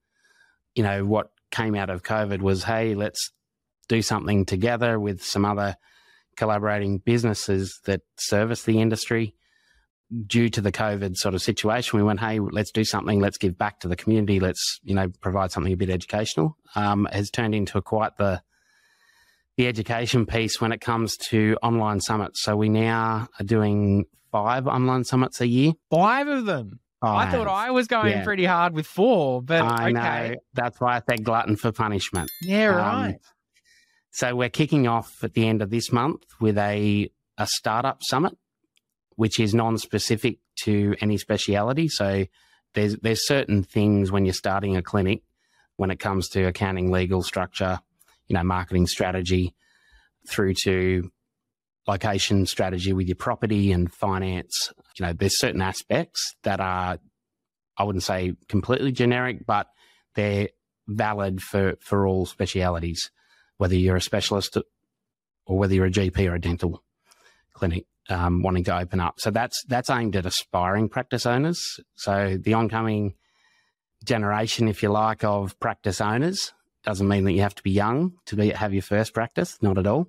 You 0.75 0.83
know, 0.83 1.04
what 1.04 1.31
came 1.50 1.75
out 1.75 1.90
of 1.90 2.02
COVID 2.02 2.40
was, 2.40 2.64
hey, 2.64 2.95
let's 2.95 3.33
do 3.88 4.02
something 4.02 4.45
together 4.47 4.99
with 4.99 5.23
some 5.23 5.45
other 5.45 5.76
collaborating 6.37 6.99
businesses 6.99 7.79
that 7.85 8.01
service 8.19 8.62
the 8.62 8.81
industry. 8.81 9.35
Due 10.27 10.51
to 10.51 10.61
the 10.61 10.71
COVID 10.73 11.17
sort 11.17 11.35
of 11.35 11.41
situation, 11.41 11.97
we 11.99 12.03
went, 12.03 12.21
hey, 12.21 12.39
let's 12.39 12.71
do 12.71 12.85
something. 12.85 13.19
Let's 13.19 13.39
give 13.39 13.57
back 13.57 13.81
to 13.81 13.89
the 13.89 13.97
community. 13.97 14.41
Let's, 14.41 14.79
you 14.83 14.95
know, 14.95 15.09
provide 15.23 15.51
something 15.53 15.73
a 15.73 15.77
bit 15.77 15.89
educational. 15.89 16.59
Um, 16.75 17.09
has 17.11 17.31
turned 17.31 17.55
into 17.55 17.81
quite 17.81 18.19
the 18.19 18.43
the 19.57 19.67
education 19.67 20.27
piece 20.27 20.61
when 20.61 20.71
it 20.73 20.81
comes 20.83 21.17
to 21.29 21.57
online 21.62 22.01
summits. 22.01 22.43
So 22.43 22.57
we 22.57 22.69
now 22.69 23.29
are 23.41 23.45
doing 23.45 24.05
five 24.31 24.67
online 24.67 25.05
summits 25.05 25.41
a 25.41 25.47
year. 25.47 25.73
Five 25.91 26.29
of 26.29 26.45
them. 26.47 26.81
I 27.05 27.31
thought 27.31 27.49
I 27.49 27.71
was 27.73 27.89
going 27.89 28.12
Yeah. 28.12 28.23
pretty 28.25 28.45
hard 28.45 28.75
with 28.75 28.87
four, 28.87 29.43
but 29.43 29.62
I 29.62 29.85
okay. 29.85 29.93
know. 29.93 30.35
That's 30.55 30.81
why 30.81 30.97
I 30.97 31.03
said 31.09 31.25
glutton 31.25 31.57
for 31.57 31.73
punishment. 31.73 32.31
Yeah, 32.43 32.69
Um, 32.71 32.77
right. 32.77 33.15
So 34.12 34.37
we're 34.37 34.50
kicking 34.50 34.87
off 34.87 35.25
at 35.25 35.33
the 35.33 35.49
end 35.49 35.62
of 35.62 35.71
this 35.71 35.90
month 35.90 36.23
with 36.38 36.59
a 36.59 37.11
a 37.38 37.47
startup 37.47 38.02
summit, 38.02 38.37
which 39.16 39.40
is 39.40 39.54
non-specific 39.54 40.38
to 40.64 40.95
any 41.00 41.16
speciality. 41.16 41.88
So 41.88 42.26
there's 42.75 42.97
there's 42.97 43.26
certain 43.26 43.62
things 43.62 44.12
when 44.12 44.26
you're 44.26 44.35
starting 44.35 44.76
a 44.76 44.83
clinic, 44.83 45.23
when 45.76 45.90
it 45.90 45.99
comes 45.99 46.28
to 46.31 46.45
accounting, 46.45 46.90
legal 46.90 47.23
structure, 47.23 47.81
you 48.28 48.35
know, 48.35 48.45
marketing 48.45 48.87
strategy, 48.87 49.54
through 50.28 50.54
to 50.64 51.11
location 51.88 52.45
strategy 52.45 52.92
with 52.92 53.09
your 53.09 53.16
property 53.16 53.73
and 53.73 53.90
finance. 53.90 54.75
You 54.99 55.07
know, 55.07 55.14
there's 55.14 55.38
certain 55.38 55.62
aspects 55.62 56.35
that 56.42 56.61
are, 56.61 56.99
I 57.78 57.85
wouldn't 57.85 58.04
say 58.04 58.35
completely 58.49 58.92
generic, 58.92 59.47
but 59.47 59.69
they're 60.14 60.50
valid 60.87 61.40
for 61.40 61.76
for 61.81 62.07
all 62.07 62.26
specialities 62.26 63.11
whether 63.62 63.76
you're 63.76 63.95
a 63.95 64.00
specialist 64.00 64.59
or 65.47 65.57
whether 65.57 65.73
you're 65.73 65.87
a 65.87 65.90
GP 65.90 66.28
or 66.28 66.35
a 66.35 66.40
dental 66.40 66.83
clinic 67.52 67.87
um, 68.11 68.42
wanting 68.42 68.64
to 68.64 68.76
open 68.76 68.99
up. 68.99 69.21
So 69.21 69.31
that's 69.31 69.62
that's 69.69 69.88
aimed 69.88 70.16
at 70.16 70.26
aspiring 70.26 70.88
practice 70.88 71.26
owners. 71.26 71.78
So 71.95 72.37
the 72.42 72.54
oncoming 72.54 73.14
generation, 74.04 74.66
if 74.66 74.83
you 74.83 74.88
like, 74.88 75.23
of 75.23 75.61
practice 75.61 76.00
owners 76.00 76.52
doesn't 76.83 77.07
mean 77.07 77.23
that 77.23 77.35
you 77.35 77.42
have 77.42 77.54
to 77.54 77.62
be 77.62 77.71
young 77.71 78.14
to 78.26 78.35
be 78.35 78.50
have 78.50 78.73
your 78.73 78.83
first 78.83 79.14
practice. 79.14 79.57
Not 79.62 79.78
at 79.78 79.87
all. 79.87 80.09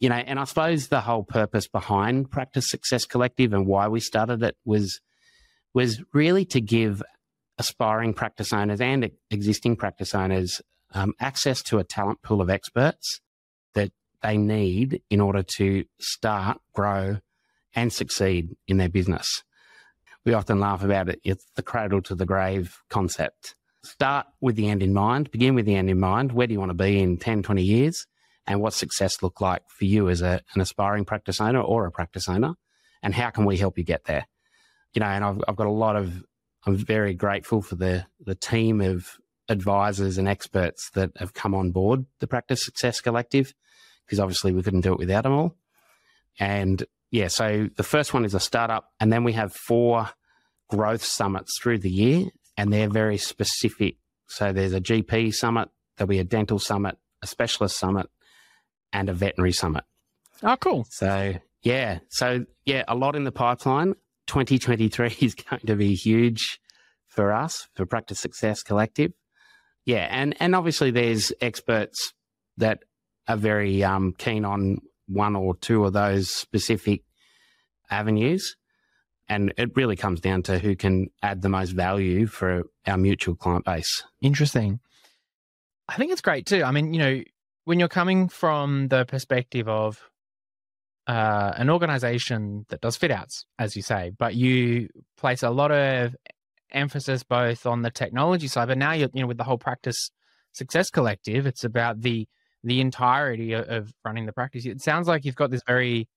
You 0.00 0.08
know, 0.08 0.14
and 0.14 0.40
I 0.40 0.44
suppose 0.44 0.88
the 0.88 1.02
whole 1.02 1.24
purpose 1.24 1.68
behind 1.68 2.30
Practice 2.30 2.70
Success 2.70 3.04
Collective 3.04 3.52
and 3.52 3.66
why 3.66 3.86
we 3.88 4.00
started 4.00 4.42
it 4.42 4.56
was 4.64 4.98
was 5.74 6.02
really 6.14 6.46
to 6.46 6.62
give 6.62 7.02
aspiring 7.58 8.14
practice 8.14 8.50
owners 8.50 8.80
and 8.80 9.10
existing 9.30 9.76
practice 9.76 10.14
owners 10.14 10.62
um, 10.94 11.14
access 11.20 11.62
to 11.62 11.78
a 11.78 11.84
talent 11.84 12.22
pool 12.22 12.40
of 12.40 12.50
experts 12.50 13.20
that 13.74 13.92
they 14.22 14.36
need 14.36 15.02
in 15.10 15.20
order 15.20 15.42
to 15.42 15.84
start, 16.00 16.60
grow, 16.74 17.18
and 17.74 17.92
succeed 17.92 18.56
in 18.68 18.76
their 18.76 18.88
business. 18.88 19.42
We 20.24 20.34
often 20.34 20.60
laugh 20.60 20.84
about 20.84 21.08
it. 21.08 21.20
It's 21.24 21.44
the 21.56 21.62
cradle 21.62 22.02
to 22.02 22.14
the 22.14 22.26
grave 22.26 22.78
concept. 22.88 23.56
Start 23.84 24.26
with 24.40 24.54
the 24.54 24.68
end 24.68 24.82
in 24.82 24.92
mind, 24.92 25.30
begin 25.32 25.56
with 25.56 25.66
the 25.66 25.74
end 25.74 25.90
in 25.90 25.98
mind. 25.98 26.32
Where 26.32 26.46
do 26.46 26.52
you 26.52 26.60
want 26.60 26.70
to 26.70 26.74
be 26.74 27.00
in 27.00 27.18
10, 27.18 27.42
20 27.42 27.62
years? 27.62 28.06
And 28.46 28.60
what 28.60 28.74
success 28.74 29.22
look 29.22 29.40
like 29.40 29.62
for 29.68 29.84
you 29.84 30.08
as 30.08 30.22
a, 30.22 30.40
an 30.54 30.60
aspiring 30.60 31.04
practice 31.04 31.40
owner 31.40 31.60
or 31.60 31.86
a 31.86 31.90
practice 31.90 32.28
owner? 32.28 32.54
And 33.02 33.14
how 33.14 33.30
can 33.30 33.44
we 33.44 33.56
help 33.56 33.78
you 33.78 33.84
get 33.84 34.04
there? 34.04 34.26
You 34.94 35.00
know, 35.00 35.06
and 35.06 35.24
I've, 35.24 35.42
I've 35.48 35.56
got 35.56 35.66
a 35.66 35.70
lot 35.70 35.96
of, 35.96 36.24
I'm 36.64 36.76
very 36.76 37.14
grateful 37.14 37.62
for 37.62 37.74
the, 37.74 38.06
the 38.20 38.36
team 38.36 38.80
of 38.80 39.18
advisors 39.52 40.18
and 40.18 40.28
experts 40.28 40.90
that 40.94 41.10
have 41.18 41.34
come 41.34 41.54
on 41.54 41.70
board 41.70 42.06
the 42.18 42.26
Practice 42.26 42.64
Success 42.64 43.00
Collective, 43.00 43.54
because 44.04 44.18
obviously 44.18 44.52
we 44.52 44.62
couldn't 44.62 44.80
do 44.80 44.92
it 44.92 44.98
without 44.98 45.22
them 45.22 45.32
all. 45.32 45.56
And 46.40 46.84
yeah, 47.10 47.28
so 47.28 47.68
the 47.76 47.82
first 47.82 48.14
one 48.14 48.24
is 48.24 48.34
a 48.34 48.40
startup, 48.40 48.90
and 48.98 49.12
then 49.12 49.22
we 49.22 49.34
have 49.34 49.52
four 49.52 50.08
growth 50.68 51.04
summits 51.04 51.58
through 51.60 51.78
the 51.78 51.90
year, 51.90 52.26
and 52.56 52.72
they're 52.72 52.88
very 52.88 53.18
specific. 53.18 53.96
So 54.26 54.52
there's 54.52 54.72
a 54.72 54.80
GP 54.80 55.34
summit, 55.34 55.68
there'll 55.96 56.08
be 56.08 56.18
a 56.18 56.24
dental 56.24 56.58
summit, 56.58 56.96
a 57.22 57.26
specialist 57.26 57.78
summit, 57.78 58.08
and 58.92 59.08
a 59.08 59.12
veterinary 59.12 59.52
summit. 59.52 59.84
Oh, 60.42 60.56
cool. 60.56 60.86
So 60.90 61.34
yeah, 61.62 62.00
so 62.08 62.46
yeah, 62.64 62.84
a 62.88 62.94
lot 62.94 63.14
in 63.14 63.24
the 63.24 63.32
pipeline. 63.32 63.94
2023 64.26 65.16
is 65.20 65.34
going 65.34 65.60
to 65.66 65.76
be 65.76 65.94
huge 65.94 66.60
for 67.06 67.32
us 67.32 67.68
for 67.74 67.86
Practice 67.86 68.20
Success 68.20 68.62
Collective. 68.62 69.12
Yeah, 69.84 70.06
and 70.10 70.34
and 70.40 70.54
obviously 70.54 70.90
there's 70.90 71.32
experts 71.40 72.12
that 72.58 72.80
are 73.28 73.36
very 73.36 73.82
um, 73.82 74.14
keen 74.16 74.44
on 74.44 74.78
one 75.08 75.36
or 75.36 75.56
two 75.56 75.84
of 75.84 75.92
those 75.92 76.30
specific 76.30 77.02
avenues, 77.90 78.56
and 79.28 79.52
it 79.56 79.76
really 79.76 79.96
comes 79.96 80.20
down 80.20 80.42
to 80.44 80.58
who 80.58 80.76
can 80.76 81.08
add 81.22 81.42
the 81.42 81.48
most 81.48 81.70
value 81.70 82.26
for 82.26 82.64
our 82.86 82.96
mutual 82.96 83.34
client 83.34 83.64
base. 83.64 84.04
Interesting. 84.20 84.80
I 85.88 85.96
think 85.96 86.12
it's 86.12 86.20
great 86.20 86.46
too. 86.46 86.62
I 86.62 86.70
mean, 86.70 86.94
you 86.94 87.00
know, 87.00 87.22
when 87.64 87.78
you're 87.78 87.88
coming 87.88 88.28
from 88.28 88.88
the 88.88 89.04
perspective 89.04 89.68
of 89.68 90.00
uh, 91.06 91.52
an 91.56 91.70
organization 91.70 92.66
that 92.68 92.80
does 92.80 92.96
fit 92.96 93.10
outs, 93.10 93.46
as 93.58 93.74
you 93.76 93.82
say, 93.82 94.12
but 94.16 94.34
you 94.34 94.88
place 95.16 95.42
a 95.42 95.50
lot 95.50 95.72
of 95.72 96.14
emphasis 96.72 97.22
both 97.22 97.66
on 97.66 97.82
the 97.82 97.90
technology 97.90 98.48
side, 98.48 98.68
but 98.68 98.78
now 98.78 98.92
you're, 98.92 99.10
you 99.12 99.22
know, 99.22 99.26
with 99.26 99.38
the 99.38 99.44
whole 99.44 99.58
practice 99.58 100.10
success 100.52 100.90
collective, 100.90 101.46
it's 101.46 101.64
about 101.64 102.00
the 102.02 102.28
the 102.64 102.80
entirety 102.80 103.52
of, 103.54 103.68
of 103.68 103.92
running 104.04 104.26
the 104.26 104.32
practice. 104.32 104.64
It 104.66 104.80
sounds 104.80 105.08
like 105.08 105.24
you've 105.24 105.34
got 105.34 105.50
this 105.50 105.62
very 105.66 106.08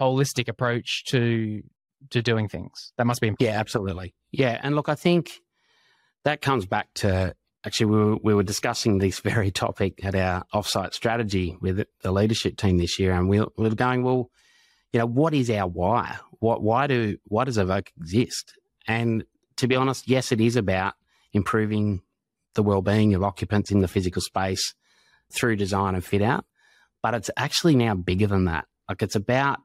holistic 0.00 0.48
approach 0.48 1.04
to 1.06 1.62
to 2.10 2.22
doing 2.22 2.48
things. 2.48 2.92
That 2.98 3.06
must 3.06 3.20
be 3.20 3.28
important. 3.28 3.54
Yeah, 3.54 3.60
absolutely. 3.60 4.14
Yeah, 4.30 4.60
and 4.62 4.74
look, 4.74 4.88
I 4.88 4.94
think 4.94 5.40
that 6.24 6.40
comes 6.40 6.66
back 6.66 6.88
to 6.96 7.34
actually 7.64 7.86
we 7.86 7.96
were, 7.96 8.16
we 8.16 8.34
were 8.34 8.42
discussing 8.42 8.98
this 8.98 9.20
very 9.20 9.50
topic 9.50 10.04
at 10.04 10.14
our 10.14 10.44
offsite 10.52 10.94
strategy 10.94 11.56
with 11.60 11.84
the 12.02 12.12
leadership 12.12 12.56
team 12.56 12.78
this 12.78 12.98
year, 12.98 13.12
and 13.12 13.28
we, 13.28 13.40
we 13.40 13.68
were 13.68 13.74
going, 13.74 14.02
well, 14.02 14.30
you 14.92 15.00
know, 15.00 15.06
what 15.06 15.34
is 15.34 15.50
our 15.50 15.66
why? 15.66 16.16
What 16.40 16.62
why 16.62 16.86
do 16.86 17.16
why 17.24 17.44
does 17.44 17.58
Evoke 17.58 17.90
exist? 17.98 18.52
And 18.86 19.24
to 19.56 19.68
be 19.68 19.76
honest, 19.76 20.08
yes, 20.08 20.32
it 20.32 20.40
is 20.40 20.56
about 20.56 20.94
improving 21.32 22.02
the 22.54 22.62
well-being 22.62 23.14
of 23.14 23.22
occupants 23.22 23.70
in 23.70 23.80
the 23.80 23.88
physical 23.88 24.22
space 24.22 24.74
through 25.32 25.56
design 25.56 25.94
and 25.94 26.04
fit 26.04 26.22
out, 26.22 26.44
but 27.02 27.14
it's 27.14 27.30
actually 27.36 27.76
now 27.76 27.94
bigger 27.94 28.26
than 28.26 28.44
that. 28.44 28.66
Like 28.88 29.02
it's 29.02 29.16
about 29.16 29.58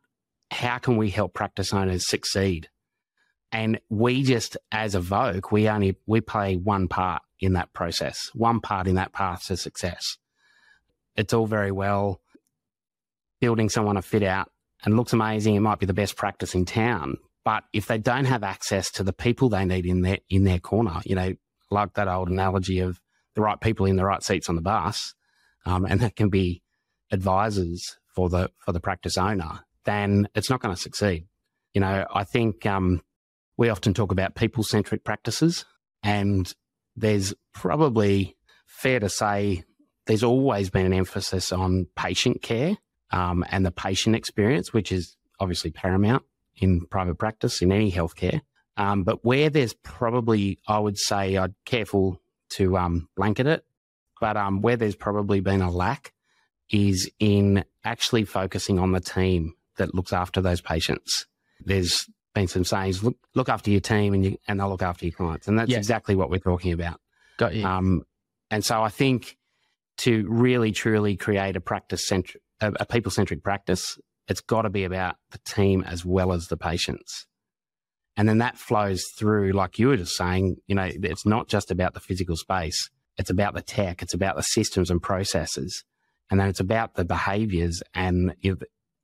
how 0.51 0.77
can 0.79 0.97
we 0.97 1.09
help 1.09 1.33
practice 1.33 1.73
owners 1.73 2.07
succeed? 2.07 2.69
And 3.51 3.79
we 3.89 4.23
just 4.23 4.57
as 4.71 4.95
Evoke, 4.95 5.51
we 5.51 5.67
only 5.69 5.97
we 6.05 6.21
play 6.21 6.55
one 6.55 6.87
part 6.87 7.21
in 7.39 7.53
that 7.53 7.71
process 7.73 8.29
one 8.33 8.59
part 8.59 8.87
in 8.87 8.95
that 8.95 9.13
path 9.13 9.45
to 9.45 9.57
success. 9.57 10.17
It's 11.15 11.33
all 11.33 11.47
very 11.47 11.71
well 11.71 12.21
building 13.39 13.69
someone 13.69 13.97
a 13.97 14.01
fit 14.01 14.23
out 14.23 14.51
and 14.83 14.97
looks 14.97 15.13
amazing. 15.13 15.55
It 15.55 15.61
might 15.61 15.79
be 15.79 15.85
the 15.85 15.93
best 15.93 16.15
practice 16.15 16.53
in 16.53 16.65
town 16.65 17.17
But 17.49 17.63
if 17.73 17.87
they 17.87 17.97
don't 17.97 18.25
have 18.25 18.43
access 18.43 18.91
to 18.91 19.03
the 19.03 19.11
people 19.11 19.49
they 19.49 19.65
need 19.65 19.87
in 19.87 20.03
their 20.03 20.19
in 20.29 20.43
their 20.43 20.59
corner, 20.59 21.01
you 21.03 21.15
know, 21.15 21.33
like 21.71 21.95
that 21.95 22.07
old 22.07 22.29
analogy 22.29 22.77
of 22.77 23.01
the 23.33 23.41
right 23.41 23.59
people 23.59 23.87
in 23.87 23.95
the 23.95 24.05
right 24.05 24.21
seats 24.21 24.49
on 24.49 24.55
the 24.55 24.61
bus, 24.61 25.15
um, 25.65 25.83
and 25.83 25.99
that 26.01 26.15
can 26.15 26.29
be 26.29 26.61
advisors 27.11 27.97
for 28.05 28.29
the 28.29 28.51
for 28.59 28.71
the 28.71 28.79
practice 28.79 29.17
owner, 29.17 29.61
then 29.85 30.27
it's 30.35 30.51
not 30.51 30.61
going 30.61 30.75
to 30.75 30.79
succeed. 30.79 31.25
You 31.73 31.81
know, 31.81 32.05
I 32.13 32.23
think 32.23 32.67
um, 32.67 33.01
we 33.57 33.69
often 33.69 33.95
talk 33.95 34.11
about 34.11 34.35
people 34.35 34.63
centric 34.63 35.03
practices, 35.03 35.65
and 36.03 36.53
there's 36.95 37.33
probably 37.55 38.37
fair 38.67 38.99
to 38.99 39.09
say 39.09 39.63
there's 40.05 40.23
always 40.23 40.69
been 40.69 40.85
an 40.85 40.93
emphasis 40.93 41.51
on 41.51 41.87
patient 41.95 42.43
care 42.43 42.77
um, 43.09 43.43
and 43.49 43.65
the 43.65 43.71
patient 43.71 44.15
experience, 44.15 44.71
which 44.71 44.91
is 44.91 45.17
obviously 45.39 45.71
paramount 45.71 46.23
in 46.59 46.85
private 46.87 47.15
practice 47.15 47.61
in 47.61 47.71
any 47.71 47.91
healthcare. 47.91 48.41
Um, 48.77 49.03
but 49.03 49.25
where 49.25 49.49
there's 49.49 49.73
probably, 49.73 50.59
I 50.67 50.79
would 50.79 50.97
say, 50.97 51.35
I'd 51.37 51.53
careful 51.65 52.21
to 52.51 52.77
um, 52.77 53.09
blanket 53.15 53.47
it, 53.47 53.65
but 54.21 54.37
um, 54.37 54.61
where 54.61 54.77
there's 54.77 54.95
probably 54.95 55.39
been 55.39 55.61
a 55.61 55.69
lack 55.69 56.13
is 56.69 57.09
in 57.19 57.65
actually 57.83 58.25
focusing 58.25 58.79
on 58.79 58.91
the 58.91 58.99
team 58.99 59.53
that 59.77 59.93
looks 59.93 60.13
after 60.13 60.41
those 60.41 60.61
patients. 60.61 61.25
There's 61.65 62.05
been 62.33 62.47
some 62.47 62.63
sayings, 62.63 63.03
look, 63.03 63.17
look 63.35 63.49
after 63.49 63.71
your 63.71 63.81
team 63.81 64.13
and, 64.13 64.23
you, 64.23 64.37
and 64.47 64.59
they'll 64.59 64.69
look 64.69 64.81
after 64.81 65.05
your 65.05 65.13
clients. 65.13 65.47
And 65.47 65.57
that's 65.57 65.73
exactly 65.73 66.15
what 66.15 66.29
we're 66.29 66.39
talking 66.39 66.71
about. 66.71 66.99
Got 67.37 67.55
you. 67.55 67.65
Um, 67.65 68.03
and 68.51 68.63
so 68.63 68.81
I 68.81 68.89
think 68.89 69.37
to 69.99 70.25
really 70.29 70.71
truly 70.71 71.17
create 71.17 71.55
a 71.55 71.61
practice 71.61 72.07
centric, 72.07 72.41
a, 72.61 72.71
a 72.79 72.85
people 72.85 73.11
centric 73.11 73.43
practice, 73.43 73.97
it's 74.29 74.41
got 74.41 74.61
to 74.61 74.69
be 74.69 74.85
about 74.85 75.17
the 75.31 75.39
team 75.39 75.83
as 75.85 76.05
well 76.05 76.31
as 76.31 76.47
the 76.47 76.57
patients. 76.57 77.25
And 78.15 78.29
then 78.29 78.37
that 78.37 78.57
flows 78.57 79.03
through, 79.17 79.53
like 79.53 79.79
you 79.79 79.87
were 79.87 79.97
just 79.97 80.15
saying, 80.15 80.57
you 80.67 80.75
know, 80.75 80.89
it's 80.89 81.25
not 81.25 81.47
just 81.47 81.71
about 81.71 81.93
the 81.93 81.99
physical 81.99 82.35
space. 82.35 82.89
It's 83.17 83.29
about 83.29 83.53
the 83.53 83.61
tech. 83.61 84.01
It's 84.01 84.13
about 84.13 84.35
the 84.35 84.43
systems 84.43 84.89
and 84.89 85.01
processes. 85.01 85.83
And 86.29 86.39
then 86.39 86.47
it's 86.47 86.59
about 86.59 86.93
the 86.93 87.05
behaviors 87.05 87.81
and 87.93 88.35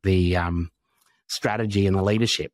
the 0.03 0.37
um, 0.37 0.69
strategy 1.27 1.87
and 1.87 1.95
the 1.95 2.03
leadership, 2.03 2.51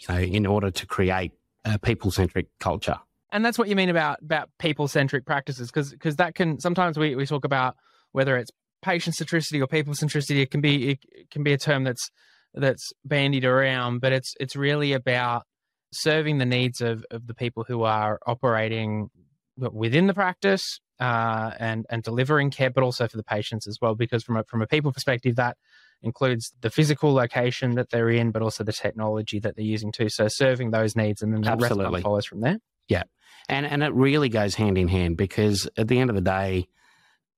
you 0.00 0.14
know, 0.14 0.20
in 0.20 0.44
order 0.44 0.70
to 0.70 0.86
create 0.86 1.32
a 1.64 1.78
people 1.78 2.10
centric 2.10 2.48
culture. 2.58 2.98
And 3.30 3.44
that's 3.44 3.58
what 3.58 3.68
you 3.68 3.76
mean 3.76 3.88
about 3.88 4.18
about 4.22 4.50
people 4.58 4.88
centric 4.88 5.24
practices, 5.24 5.70
because 5.70 5.90
because 5.90 6.16
that 6.16 6.34
can 6.34 6.60
sometimes 6.60 6.98
we, 6.98 7.14
we 7.14 7.24
talk 7.24 7.46
about 7.46 7.76
whether 8.10 8.36
it's 8.36 8.50
patient 8.82 9.16
centricity 9.16 9.62
or 9.62 9.66
people 9.66 9.94
centricity. 9.94 10.42
It 10.42 10.50
can 10.50 10.60
be 10.60 10.90
it 10.90 11.30
can 11.30 11.42
be 11.42 11.52
a 11.52 11.58
term 11.58 11.84
that's 11.84 12.10
that's 12.54 12.92
bandied 13.04 13.44
around, 13.44 14.00
but 14.00 14.12
it's 14.12 14.34
it's 14.38 14.56
really 14.56 14.92
about 14.92 15.44
serving 15.92 16.38
the 16.38 16.46
needs 16.46 16.80
of, 16.80 17.04
of 17.10 17.26
the 17.26 17.34
people 17.34 17.64
who 17.66 17.82
are 17.82 18.18
operating 18.26 19.10
within 19.56 20.06
the 20.06 20.14
practice 20.14 20.80
uh, 21.00 21.52
and 21.58 21.86
and 21.90 22.02
delivering 22.02 22.50
care, 22.50 22.70
but 22.70 22.82
also 22.82 23.08
for 23.08 23.16
the 23.16 23.24
patients 23.24 23.66
as 23.66 23.78
well. 23.80 23.94
Because 23.94 24.22
from 24.22 24.36
a 24.36 24.44
from 24.44 24.62
a 24.62 24.66
people 24.66 24.92
perspective, 24.92 25.36
that 25.36 25.56
includes 26.02 26.52
the 26.60 26.70
physical 26.70 27.12
location 27.12 27.74
that 27.76 27.90
they're 27.90 28.10
in, 28.10 28.30
but 28.30 28.42
also 28.42 28.64
the 28.64 28.72
technology 28.72 29.38
that 29.38 29.56
they're 29.56 29.64
using 29.64 29.92
too. 29.92 30.08
So 30.08 30.28
serving 30.28 30.70
those 30.70 30.96
needs, 30.96 31.22
and 31.22 31.32
then 31.32 31.42
the 31.42 31.50
Absolutely. 31.50 31.90
rest 31.90 32.02
follows 32.02 32.26
from 32.26 32.40
there. 32.40 32.58
Yeah, 32.88 33.04
and 33.48 33.66
and 33.66 33.82
it 33.82 33.92
really 33.94 34.28
goes 34.28 34.54
hand 34.54 34.78
in 34.78 34.88
hand 34.88 35.16
because 35.16 35.68
at 35.76 35.88
the 35.88 35.98
end 35.98 36.10
of 36.10 36.16
the 36.16 36.22
day, 36.22 36.68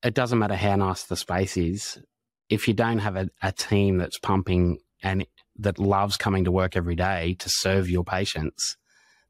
it 0.04 0.14
doesn't 0.14 0.38
matter 0.38 0.54
how 0.56 0.76
nice 0.76 1.04
the 1.04 1.16
space 1.16 1.56
is 1.56 1.98
if 2.48 2.68
you 2.68 2.74
don't 2.74 2.98
have 2.98 3.16
a, 3.16 3.28
a 3.42 3.52
team 3.52 3.98
that's 3.98 4.18
pumping 4.18 4.78
and 5.02 5.26
that 5.58 5.78
loves 5.78 6.16
coming 6.16 6.44
to 6.44 6.52
work 6.52 6.76
every 6.76 6.94
day 6.94 7.36
to 7.38 7.48
serve 7.48 7.88
your 7.88 8.04
patients, 8.04 8.76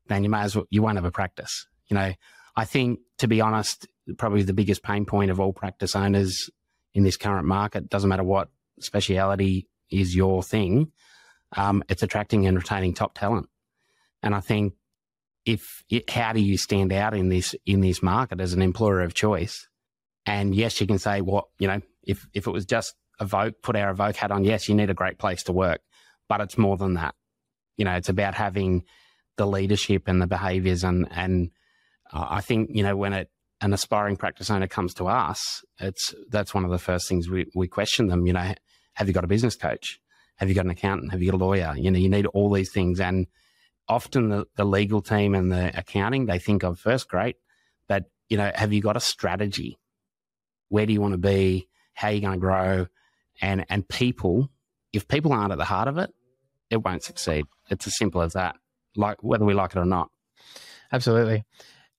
then 0.08 0.24
you 0.24 0.30
may 0.30 0.40
as 0.40 0.56
well 0.56 0.66
you 0.70 0.82
won't 0.82 0.96
have 0.96 1.04
a 1.04 1.10
practice. 1.10 1.66
You 1.88 1.94
know, 1.94 2.12
I 2.56 2.64
think 2.64 3.00
to 3.18 3.28
be 3.28 3.40
honest, 3.40 3.86
probably 4.18 4.42
the 4.42 4.52
biggest 4.52 4.82
pain 4.82 5.06
point 5.06 5.30
of 5.30 5.40
all 5.40 5.52
practice 5.52 5.94
owners 5.94 6.50
in 6.92 7.04
this 7.04 7.16
current 7.16 7.46
market 7.46 7.88
doesn't 7.88 8.08
matter 8.08 8.24
what 8.24 8.48
speciality 8.80 9.68
is 9.90 10.14
your 10.14 10.42
thing. 10.42 10.92
Um, 11.56 11.84
it's 11.88 12.02
attracting 12.02 12.46
and 12.46 12.56
retaining 12.56 12.94
top 12.94 13.14
talent. 13.14 13.48
And 14.22 14.34
I 14.34 14.40
think 14.40 14.74
if 15.44 15.84
it, 15.90 16.10
how 16.10 16.32
do 16.32 16.40
you 16.40 16.56
stand 16.56 16.92
out 16.92 17.14
in 17.14 17.28
this 17.28 17.54
in 17.66 17.80
this 17.80 18.02
market 18.02 18.40
as 18.40 18.54
an 18.54 18.62
employer 18.62 19.02
of 19.02 19.14
choice? 19.14 19.68
And 20.26 20.54
yes, 20.54 20.80
you 20.80 20.86
can 20.86 20.98
say 20.98 21.20
what 21.20 21.46
you 21.58 21.68
know. 21.68 21.80
If 22.02 22.26
if 22.34 22.46
it 22.46 22.50
was 22.50 22.66
just 22.66 22.94
Evoke, 23.20 23.62
put 23.62 23.76
our 23.76 23.90
Evoke 23.90 24.16
hat 24.16 24.30
on. 24.30 24.44
Yes, 24.44 24.68
you 24.68 24.74
need 24.74 24.90
a 24.90 24.94
great 24.94 25.18
place 25.18 25.42
to 25.44 25.52
work, 25.52 25.80
but 26.28 26.40
it's 26.40 26.58
more 26.58 26.76
than 26.76 26.94
that. 26.94 27.14
You 27.76 27.84
know, 27.84 27.92
it's 27.94 28.08
about 28.08 28.34
having 28.34 28.84
the 29.36 29.46
leadership 29.46 30.04
and 30.06 30.20
the 30.20 30.26
behaviours, 30.26 30.84
and 30.84 31.08
and 31.10 31.50
uh, 32.12 32.26
I 32.30 32.40
think 32.40 32.70
you 32.72 32.82
know 32.82 32.96
when 32.96 33.12
it 33.12 33.30
an 33.60 33.72
aspiring 33.72 34.16
practice 34.16 34.50
owner 34.50 34.66
comes 34.66 34.94
to 34.94 35.06
us, 35.06 35.64
it's 35.78 36.14
that's 36.28 36.54
one 36.54 36.64
of 36.64 36.70
the 36.70 36.78
first 36.78 37.08
things 37.08 37.28
we 37.28 37.46
we 37.54 37.68
question 37.68 38.08
them. 38.08 38.26
You 38.26 38.32
know, 38.32 38.54
have 38.94 39.08
you 39.08 39.14
got 39.14 39.24
a 39.24 39.28
business 39.28 39.56
coach? 39.56 40.00
Have 40.36 40.48
you 40.48 40.54
got 40.54 40.64
an 40.64 40.70
accountant? 40.70 41.12
Have 41.12 41.22
you 41.22 41.30
got 41.30 41.40
a 41.40 41.44
lawyer? 41.44 41.74
You 41.76 41.90
know, 41.90 41.98
you 41.98 42.08
need 42.08 42.26
all 42.26 42.50
these 42.50 42.72
things 42.72 42.98
and 43.00 43.26
often 43.88 44.30
the, 44.30 44.46
the 44.56 44.64
legal 44.64 45.00
team 45.00 45.34
and 45.34 45.52
the 45.52 45.76
accounting 45.78 46.26
they 46.26 46.38
think 46.38 46.62
of 46.62 46.78
first 46.78 47.08
great, 47.08 47.36
but 47.88 48.04
you 48.28 48.36
know, 48.36 48.50
have 48.54 48.72
you 48.72 48.80
got 48.80 48.96
a 48.96 49.00
strategy? 49.00 49.78
Where 50.74 50.86
do 50.86 50.92
you 50.92 51.00
want 51.00 51.12
to 51.12 51.18
be? 51.18 51.68
How 51.92 52.08
are 52.08 52.12
you 52.12 52.20
going 52.20 52.32
to 52.32 52.40
grow? 52.40 52.88
And 53.40 53.64
and 53.68 53.88
people, 53.88 54.50
if 54.92 55.06
people 55.06 55.32
aren't 55.32 55.52
at 55.52 55.58
the 55.58 55.64
heart 55.64 55.86
of 55.86 55.98
it, 55.98 56.12
it 56.68 56.78
won't 56.78 57.04
succeed. 57.04 57.44
It's 57.70 57.86
as 57.86 57.96
simple 57.96 58.22
as 58.22 58.32
that. 58.32 58.56
Like 58.96 59.22
whether 59.22 59.44
we 59.44 59.54
like 59.54 59.76
it 59.76 59.78
or 59.78 59.84
not. 59.84 60.10
Absolutely. 60.92 61.44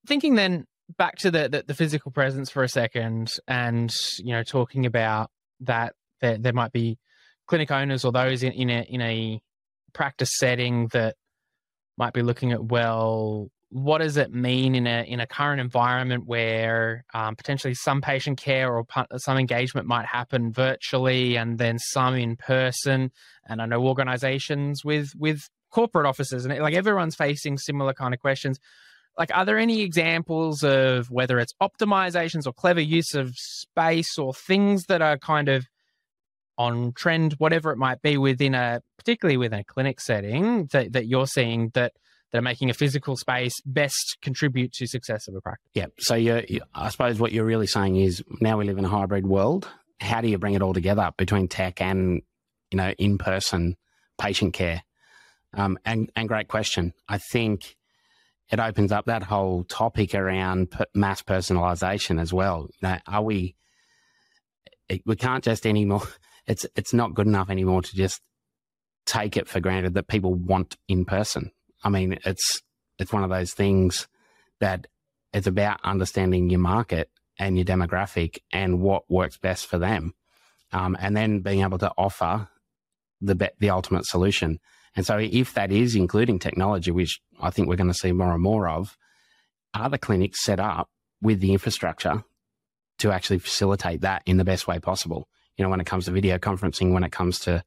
Thinking 0.05 0.35
then 0.35 0.65
back 0.97 1.15
to 1.19 1.31
the, 1.31 1.47
the, 1.47 1.63
the 1.67 1.73
physical 1.73 2.11
presence 2.11 2.49
for 2.49 2.63
a 2.63 2.67
second, 2.67 3.31
and 3.47 3.95
you 4.19 4.33
know, 4.33 4.43
talking 4.43 4.85
about 4.85 5.31
that 5.61 5.93
there, 6.19 6.37
there 6.37 6.51
might 6.51 6.73
be 6.73 6.99
clinic 7.47 7.71
owners 7.71 8.03
or 8.03 8.11
those 8.11 8.43
in, 8.43 8.51
in 8.51 8.69
a 8.69 8.81
in 8.89 8.99
a 8.99 9.41
practice 9.93 10.31
setting 10.35 10.87
that 10.87 11.15
might 11.97 12.11
be 12.11 12.23
looking 12.23 12.51
at 12.51 12.61
well 12.61 13.49
what 13.75 13.97
does 13.97 14.15
it 14.15 14.33
mean 14.33 14.73
in 14.73 14.87
a 14.87 15.03
in 15.03 15.19
a 15.19 15.27
current 15.27 15.59
environment 15.59 16.25
where 16.25 17.03
um, 17.13 17.35
potentially 17.35 17.73
some 17.73 17.99
patient 17.99 18.37
care 18.37 18.73
or 18.73 18.85
some 19.17 19.37
engagement 19.37 19.85
might 19.85 20.05
happen 20.05 20.53
virtually 20.53 21.35
and 21.35 21.57
then 21.57 21.77
some 21.77 22.15
in 22.15 22.37
person? 22.37 23.11
And 23.45 23.61
i 23.61 23.65
know 23.65 23.85
organizations 23.85 24.85
with 24.85 25.11
with 25.17 25.49
corporate 25.71 26.05
offices 26.05 26.45
and 26.45 26.57
like 26.59 26.73
everyone's 26.73 27.17
facing 27.17 27.57
similar 27.57 27.93
kind 27.93 28.13
of 28.13 28.21
questions. 28.21 28.61
Like 29.19 29.29
are 29.35 29.43
there 29.43 29.57
any 29.57 29.81
examples 29.81 30.63
of 30.63 31.11
whether 31.11 31.37
it's 31.37 31.53
optimizations 31.61 32.47
or 32.47 32.53
clever 32.53 32.79
use 32.79 33.13
of 33.13 33.33
space 33.35 34.17
or 34.17 34.33
things 34.33 34.85
that 34.85 35.01
are 35.01 35.17
kind 35.17 35.49
of 35.49 35.65
on 36.57 36.93
trend, 36.93 37.33
whatever 37.39 37.71
it 37.71 37.77
might 37.77 38.01
be 38.01 38.17
within 38.17 38.55
a, 38.55 38.81
particularly 38.97 39.35
within 39.35 39.59
a 39.59 39.63
clinic 39.65 39.99
setting 39.99 40.69
that, 40.71 40.93
that 40.93 41.07
you're 41.07 41.27
seeing 41.27 41.71
that 41.73 41.91
that 42.35 42.39
are 42.39 42.41
making 42.41 42.69
a 42.69 42.73
physical 42.73 43.15
space 43.15 43.53
best 43.65 44.17
contribute 44.21 44.73
to 44.73 44.85
success 44.85 45.25
of 45.29 45.35
a 45.35 45.39
practice. 45.39 45.71
Yeah. 45.73 45.85
So 45.99 46.15
you, 46.15 46.43
I 46.73 46.89
suppose 46.89 47.17
what 47.17 47.31
you're 47.31 47.45
really 47.45 47.65
saying 47.65 47.95
is 47.95 48.21
now 48.41 48.57
we 48.57 48.65
live 48.65 48.77
in 48.77 48.83
a 48.83 48.89
hybrid 48.89 49.25
world. 49.25 49.69
How 50.01 50.19
do 50.19 50.27
you 50.27 50.37
bring 50.37 50.53
it 50.53 50.61
all 50.61 50.73
together 50.73 51.11
between 51.15 51.47
tech 51.47 51.79
and 51.79 52.23
you 52.71 52.77
know 52.77 52.93
in 52.97 53.17
person 53.17 53.77
patient 54.19 54.53
care? 54.53 54.83
Um, 55.53 55.79
and 55.85 56.11
and 56.17 56.27
great 56.27 56.49
question. 56.49 56.93
I 57.07 57.19
think 57.19 57.77
it 58.51 58.59
opens 58.59 58.91
up 58.91 59.05
that 59.05 59.23
whole 59.23 59.63
topic 59.63 60.13
around 60.13 60.75
mass 60.93 61.21
personalization 61.21 62.19
as 62.19 62.33
well. 62.33 62.67
You 62.81 62.89
know, 62.89 62.97
are 63.07 63.21
we? 63.21 63.55
We 65.05 65.15
can't 65.15 65.41
just 65.41 65.65
anymore 65.65 66.03
it's 66.47 66.65
it's 66.75 66.93
not 66.93 67.13
good 67.13 67.27
enough 67.27 67.49
anymore 67.49 67.81
to 67.81 67.95
just 67.95 68.19
take 69.05 69.37
it 69.37 69.47
for 69.47 69.61
granted 69.61 69.93
that 69.93 70.09
people 70.09 70.33
want 70.33 70.75
in 70.89 71.05
person. 71.05 71.51
I 71.85 71.89
mean, 71.89 72.19
it's 72.25 72.61
it's 72.99 73.13
one 73.13 73.23
of 73.23 73.29
those 73.29 73.53
things 73.53 74.07
that 74.59 74.87
it's 75.33 75.47
about 75.47 75.79
understanding 75.83 76.49
your 76.49 76.59
market 76.59 77.09
and 77.39 77.57
your 77.57 77.65
demographic 77.65 78.39
and 78.51 78.81
what 78.81 79.09
works 79.09 79.37
best 79.37 79.67
for 79.67 79.77
them, 79.77 80.13
um, 80.73 80.97
and 80.99 81.15
then 81.15 81.39
being 81.39 81.61
able 81.61 81.77
to 81.77 81.91
offer 81.97 82.49
the 83.21 83.51
the 83.59 83.69
ultimate 83.69 84.05
solution. 84.05 84.59
And 84.97 85.05
so, 85.05 85.17
if 85.17 85.53
that 85.53 85.71
is 85.71 85.95
including 85.95 86.39
technology, 86.39 86.91
which 86.91 87.21
I 87.39 87.51
think 87.51 87.69
we're 87.69 87.75
going 87.77 87.87
to 87.87 87.93
see 87.93 88.11
more 88.11 88.33
and 88.33 88.43
more 88.43 88.67
of, 88.67 88.97
are 89.73 89.89
the 89.89 89.97
clinics 89.97 90.43
set 90.43 90.59
up 90.59 90.89
with 91.21 91.39
the 91.39 91.53
infrastructure 91.53 92.25
to 92.99 93.11
actually 93.11 93.39
facilitate 93.39 94.01
that 94.01 94.23
in 94.25 94.35
the 94.35 94.45
best 94.45 94.67
way 94.67 94.79
possible? 94.79 95.29
you 95.57 95.63
know, 95.63 95.69
when 95.69 95.79
it 95.79 95.85
comes 95.85 96.05
to 96.05 96.11
video 96.11 96.37
conferencing, 96.37 96.91
when 96.91 97.03
it 97.03 97.11
comes 97.11 97.39
to 97.39 97.63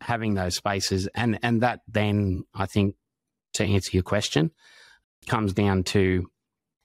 having 0.00 0.34
those 0.34 0.56
spaces. 0.56 1.08
And, 1.14 1.38
and 1.42 1.62
that 1.62 1.80
then, 1.88 2.44
I 2.54 2.66
think, 2.66 2.96
to 3.58 3.64
answer 3.64 3.90
your 3.92 4.02
question, 4.02 4.50
comes 5.26 5.52
down 5.52 5.84
to 5.84 6.28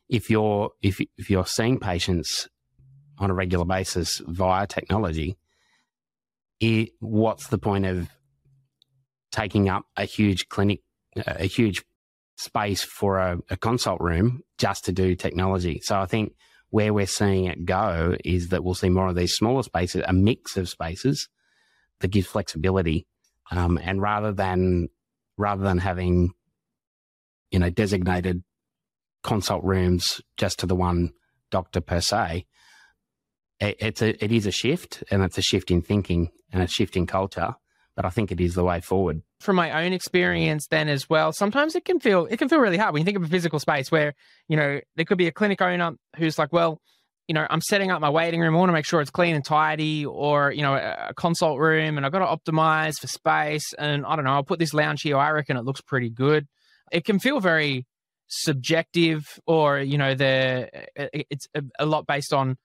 if 0.09 0.29
you're, 0.29 0.71
if, 0.81 0.99
if 1.17 1.29
you're 1.29 1.45
seeing 1.45 1.79
patients 1.79 2.47
on 3.17 3.31
a 3.31 3.33
regular 3.33 3.65
basis 3.65 4.21
via 4.27 4.67
technology, 4.67 5.37
it, 6.59 6.89
what's 6.99 7.47
the 7.47 7.57
point 7.57 7.85
of 7.85 8.09
taking 9.31 9.67
up 9.67 9.83
a 9.97 10.05
huge 10.05 10.47
clinic 10.47 10.81
a 11.15 11.45
huge 11.45 11.83
space 12.37 12.81
for 12.81 13.19
a, 13.19 13.37
a 13.49 13.57
consult 13.57 14.01
room 14.01 14.41
just 14.57 14.85
to 14.85 14.91
do 14.91 15.15
technology. 15.15 15.79
So 15.83 15.99
I 15.99 16.05
think 16.05 16.33
where 16.69 16.93
we're 16.93 17.05
seeing 17.05 17.45
it 17.45 17.65
go 17.65 18.15
is 18.25 18.49
that 18.49 18.63
we'll 18.63 18.73
see 18.73 18.89
more 18.89 19.07
of 19.07 19.15
these 19.15 19.33
smaller 19.33 19.63
spaces, 19.63 20.03
a 20.07 20.13
mix 20.13 20.57
of 20.57 20.69
spaces 20.69 21.29
that 21.99 22.09
gives 22.09 22.27
flexibility. 22.27 23.05
Um, 23.51 23.79
and 23.81 24.01
rather 24.01 24.31
than 24.31 24.89
rather 25.37 25.63
than 25.63 25.79
having 25.79 26.31
you 27.53 27.59
know 27.59 27.69
designated 27.69 28.43
consult 29.23 29.63
rooms 29.63 30.19
just 30.35 30.59
to 30.59 30.65
the 30.65 30.75
one 30.75 31.11
doctor 31.49 31.79
per 31.79 32.01
se, 32.01 32.45
it, 33.61 33.77
it's 33.79 34.01
a 34.01 34.21
it 34.23 34.33
is 34.33 34.45
a 34.45 34.51
shift, 34.51 35.03
and 35.09 35.23
it's 35.23 35.37
a 35.37 35.41
shift 35.41 35.71
in 35.71 35.81
thinking 35.81 36.31
and 36.51 36.61
a 36.61 36.67
shift 36.67 36.97
in 36.97 37.07
culture. 37.07 37.55
But 37.95 38.05
I 38.05 38.09
think 38.09 38.31
it 38.31 38.41
is 38.41 38.55
the 38.55 38.63
way 38.63 38.81
forward 38.81 39.21
from 39.43 39.57
my 39.57 39.85
own 39.85 39.91
experience 39.91 40.67
then 40.67 40.87
as 40.87 41.09
well 41.09 41.33
sometimes 41.33 41.75
it 41.75 41.83
can 41.83 41.99
feel 41.99 42.25
it 42.31 42.37
can 42.37 42.47
feel 42.47 42.59
really 42.59 42.77
hard 42.77 42.93
when 42.93 43.01
you 43.01 43.05
think 43.05 43.17
of 43.17 43.23
a 43.23 43.27
physical 43.27 43.59
space 43.59 43.91
where 43.91 44.13
you 44.47 44.55
know 44.55 44.79
there 44.95 45.05
could 45.05 45.17
be 45.17 45.27
a 45.27 45.31
clinic 45.31 45.61
owner 45.61 45.91
who's 46.15 46.39
like 46.39 46.53
well 46.53 46.79
you 47.27 47.35
know 47.35 47.45
i'm 47.49 47.59
setting 47.61 47.91
up 47.91 47.99
my 47.99 48.09
waiting 48.09 48.39
room 48.39 48.55
i 48.55 48.57
want 48.57 48.69
to 48.69 48.73
make 48.73 48.85
sure 48.85 49.01
it's 49.01 49.11
clean 49.11 49.35
and 49.35 49.43
tidy 49.43 50.05
or 50.05 50.51
you 50.51 50.61
know 50.61 50.75
a 50.75 51.13
consult 51.15 51.59
room 51.59 51.97
and 51.97 52.05
i've 52.05 52.11
got 52.11 52.19
to 52.19 52.51
optimize 52.51 52.97
for 52.99 53.07
space 53.07 53.73
and 53.77 54.05
i 54.05 54.15
don't 54.15 54.23
know 54.23 54.31
i'll 54.31 54.43
put 54.43 54.59
this 54.59 54.73
lounge 54.73 55.01
here 55.01 55.17
i 55.17 55.29
reckon 55.29 55.57
it 55.57 55.65
looks 55.65 55.81
pretty 55.81 56.09
good 56.09 56.47
it 56.91 57.05
can 57.05 57.19
feel 57.19 57.39
very 57.39 57.85
subjective 58.27 59.39
or 59.45 59.79
you 59.79 59.97
know 59.97 60.15
the 60.15 60.69
it's 60.95 61.47
a, 61.79 61.85
lot 61.85 62.07
based 62.07 62.33
on 62.33 62.57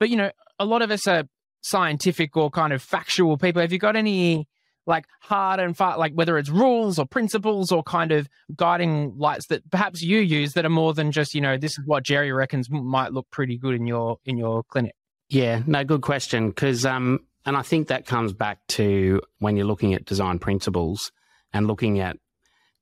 but 0.00 0.08
you 0.08 0.16
know 0.16 0.30
a 0.58 0.64
lot 0.64 0.82
of 0.82 0.90
us 0.90 1.06
are 1.06 1.24
scientific 1.62 2.36
or 2.36 2.50
kind 2.50 2.72
of 2.72 2.82
factual 2.82 3.36
people 3.36 3.60
have 3.60 3.72
you 3.72 3.78
got 3.78 3.94
any 3.94 4.48
like 4.86 5.06
hard 5.20 5.58
and 5.58 5.76
far, 5.76 5.98
like 5.98 6.12
whether 6.12 6.38
it's 6.38 6.48
rules 6.48 6.98
or 6.98 7.06
principles 7.06 7.72
or 7.72 7.82
kind 7.82 8.12
of 8.12 8.28
guiding 8.54 9.12
lights 9.18 9.46
that 9.48 9.68
perhaps 9.70 10.00
you 10.00 10.20
use 10.20 10.52
that 10.52 10.64
are 10.64 10.70
more 10.70 10.94
than 10.94 11.10
just 11.12 11.34
you 11.34 11.40
know 11.40 11.56
this 11.56 11.72
is 11.72 11.84
what 11.86 12.04
Jerry 12.04 12.32
reckons 12.32 12.70
might 12.70 13.12
look 13.12 13.28
pretty 13.30 13.58
good 13.58 13.74
in 13.74 13.86
your 13.86 14.18
in 14.24 14.38
your 14.38 14.62
clinic. 14.64 14.94
Yeah, 15.28 15.62
no, 15.66 15.82
good 15.82 16.02
question 16.02 16.50
because 16.50 16.86
um, 16.86 17.20
and 17.44 17.56
I 17.56 17.62
think 17.62 17.88
that 17.88 18.06
comes 18.06 18.32
back 18.32 18.58
to 18.68 19.20
when 19.38 19.56
you're 19.56 19.66
looking 19.66 19.94
at 19.94 20.04
design 20.04 20.38
principles 20.38 21.12
and 21.52 21.66
looking 21.66 22.00
at 22.00 22.16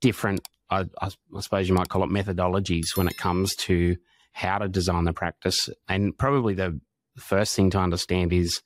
different, 0.01 0.47
I, 0.71 0.87
I, 1.01 1.11
suppose 1.41 1.69
you 1.69 1.75
might 1.75 1.89
call 1.89 2.05
it 2.05 2.11
methodologies 2.11 2.97
when 2.97 3.09
it 3.09 3.17
comes 3.17 3.55
to 3.57 3.97
how 4.33 4.59
to 4.59 4.69
design 4.69 5.05
the 5.05 5.13
practice. 5.13 5.69
And 5.89 6.17
probably 6.17 6.55
the 6.55 6.81
first 7.17 7.55
thing 7.55 7.71
to 7.71 7.79
understand 7.79 8.33
is 8.33 8.63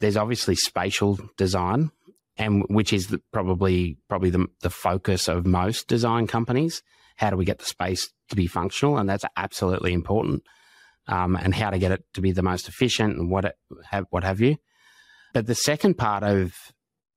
there's 0.00 0.16
obviously 0.16 0.54
spatial 0.56 1.18
design, 1.36 1.90
and 2.36 2.64
which 2.68 2.92
is 2.92 3.08
the, 3.08 3.20
probably 3.32 3.96
probably 4.08 4.30
the, 4.30 4.46
the 4.60 4.70
focus 4.70 5.28
of 5.28 5.46
most 5.46 5.88
design 5.88 6.26
companies. 6.26 6.82
How 7.16 7.30
do 7.30 7.36
we 7.36 7.46
get 7.46 7.58
the 7.58 7.64
space 7.64 8.10
to 8.28 8.36
be 8.36 8.46
functional, 8.46 8.98
and 8.98 9.08
that's 9.08 9.24
absolutely 9.36 9.92
important. 9.92 10.42
Um, 11.08 11.36
and 11.36 11.54
how 11.54 11.70
to 11.70 11.78
get 11.78 11.92
it 11.92 12.02
to 12.14 12.20
be 12.20 12.32
the 12.32 12.42
most 12.42 12.68
efficient 12.68 13.16
and 13.16 13.30
what 13.30 13.44
it, 13.44 13.54
have, 13.90 14.06
what 14.10 14.24
have 14.24 14.40
you. 14.40 14.56
But 15.32 15.46
the 15.46 15.54
second 15.54 15.94
part 15.96 16.24
of 16.24 16.52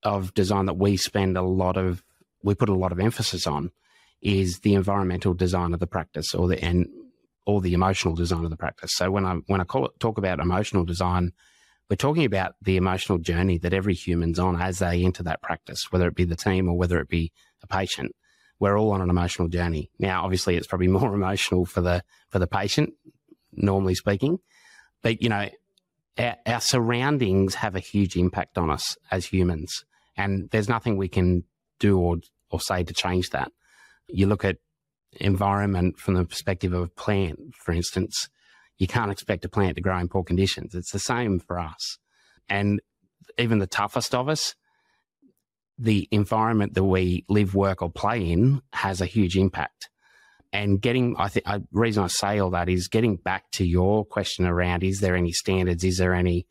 of 0.04 0.34
design 0.34 0.68
that 0.68 0.78
we 0.78 0.96
spend 0.96 1.38
a 1.38 1.42
lot 1.42 1.76
of 1.76 2.04
we 2.44 2.56
put 2.56 2.70
a 2.70 2.74
lot 2.74 2.92
of 2.92 3.00
emphasis 3.00 3.48
on 3.48 3.72
is 4.22 4.60
the 4.60 4.74
environmental 4.74 5.34
design 5.34 5.74
of 5.74 5.80
the 5.80 5.88
practice 5.88 6.34
or 6.34 6.48
the 6.48 6.64
and 6.64 6.88
or 7.46 7.62
the 7.62 7.74
emotional 7.74 8.14
design 8.16 8.44
of 8.44 8.50
the 8.50 8.58
practice. 8.58 8.94
So 8.94 9.10
when 9.10 9.26
I 9.26 9.36
when 9.48 9.62
I 9.62 9.64
call 9.64 9.86
it, 9.86 9.92
talk 10.00 10.18
about 10.18 10.40
emotional 10.40 10.84
design, 10.86 11.32
we're 11.90 11.96
talking 11.96 12.26
about 12.26 12.54
the 12.62 12.78
emotional 12.78 13.18
journey 13.18 13.58
that 13.60 13.74
every 13.74 13.96
human's 13.96 14.40
on 14.40 14.62
as 14.62 14.80
they 14.80 15.04
enter 15.04 15.24
that 15.24 15.42
practice, 15.42 15.88
whether 15.90 16.08
it 16.08 16.16
be 16.16 16.26
the 16.26 16.36
team 16.36 16.70
or 16.70 16.78
whether 16.78 17.00
it 17.00 17.10
be 17.10 17.32
a 17.64 17.68
patient. 17.68 18.16
We're 18.60 18.78
all 18.78 18.92
on 18.92 19.02
an 19.02 19.10
emotional 19.10 19.48
journey. 19.48 19.90
Now, 20.00 20.24
obviously, 20.24 20.58
it's 20.58 20.68
probably 20.68 20.88
more 21.00 21.14
emotional 21.14 21.66
for 21.66 21.82
the 21.82 22.04
for 22.30 22.40
the 22.40 22.48
patient, 22.48 22.94
normally 23.54 23.96
speaking, 23.96 24.40
but 25.02 25.22
you 25.22 25.30
know, 25.30 25.50
our, 26.18 26.36
our 26.46 26.62
surroundings 26.62 27.56
have 27.56 27.76
a 27.76 27.80
huge 27.80 28.16
impact 28.16 28.58
on 28.58 28.70
us 28.70 28.98
as 29.12 29.26
humans, 29.26 29.86
and 30.16 30.50
there's 30.52 30.70
nothing 30.70 30.98
we 30.98 31.08
can 31.08 31.46
do 31.80 31.98
or 31.98 32.18
or 32.52 32.60
say 32.60 32.84
to 32.84 32.94
change 32.94 33.30
that. 33.32 33.52
You 34.08 34.28
look 34.28 34.44
at 34.44 34.58
environment 35.14 35.98
from 35.98 36.16
the 36.16 36.26
perspective 36.26 36.74
of 36.74 36.84
a 36.84 36.88
plant, 36.88 37.40
for 37.56 37.72
instance 37.72 38.30
you 38.80 38.88
can't 38.88 39.12
expect 39.12 39.46
a 39.46 39.50
plant 39.50 39.76
to 39.76 39.82
grow 39.82 40.00
in 40.00 40.08
poor 40.08 40.24
conditions. 40.24 40.74
It's 40.74 40.92
the 40.92 41.00
same 41.00 41.40
for 41.40 41.60
us. 41.60 42.00
And 42.48 42.82
even 43.38 43.60
the 43.60 43.68
toughest 43.68 44.16
of 44.16 44.30
us, 44.30 44.56
the 45.78 46.08
environment 46.12 46.74
that 46.74 46.84
we 46.84 47.26
live, 47.30 47.54
work, 47.54 47.82
or 47.82 47.92
play 47.92 48.32
in 48.32 48.62
has 48.74 49.02
a 49.02 49.06
huge 49.06 49.38
impact. 49.38 49.90
And 50.52 50.82
getting, 50.82 51.16
I 51.20 51.28
think, 51.28 51.46
the 51.46 51.64
reason 51.72 52.04
I 52.04 52.08
say 52.08 52.40
all 52.40 52.50
that 52.52 52.70
is 52.70 52.88
getting 52.88 53.18
back 53.18 53.52
to 53.52 53.66
your 53.66 54.04
question 54.04 54.46
around 54.48 54.84
is 54.84 55.00
there 55.00 55.16
any 55.16 55.32
standards? 55.32 55.84
Is 55.84 55.98
there 55.98 56.14
any 56.16 56.48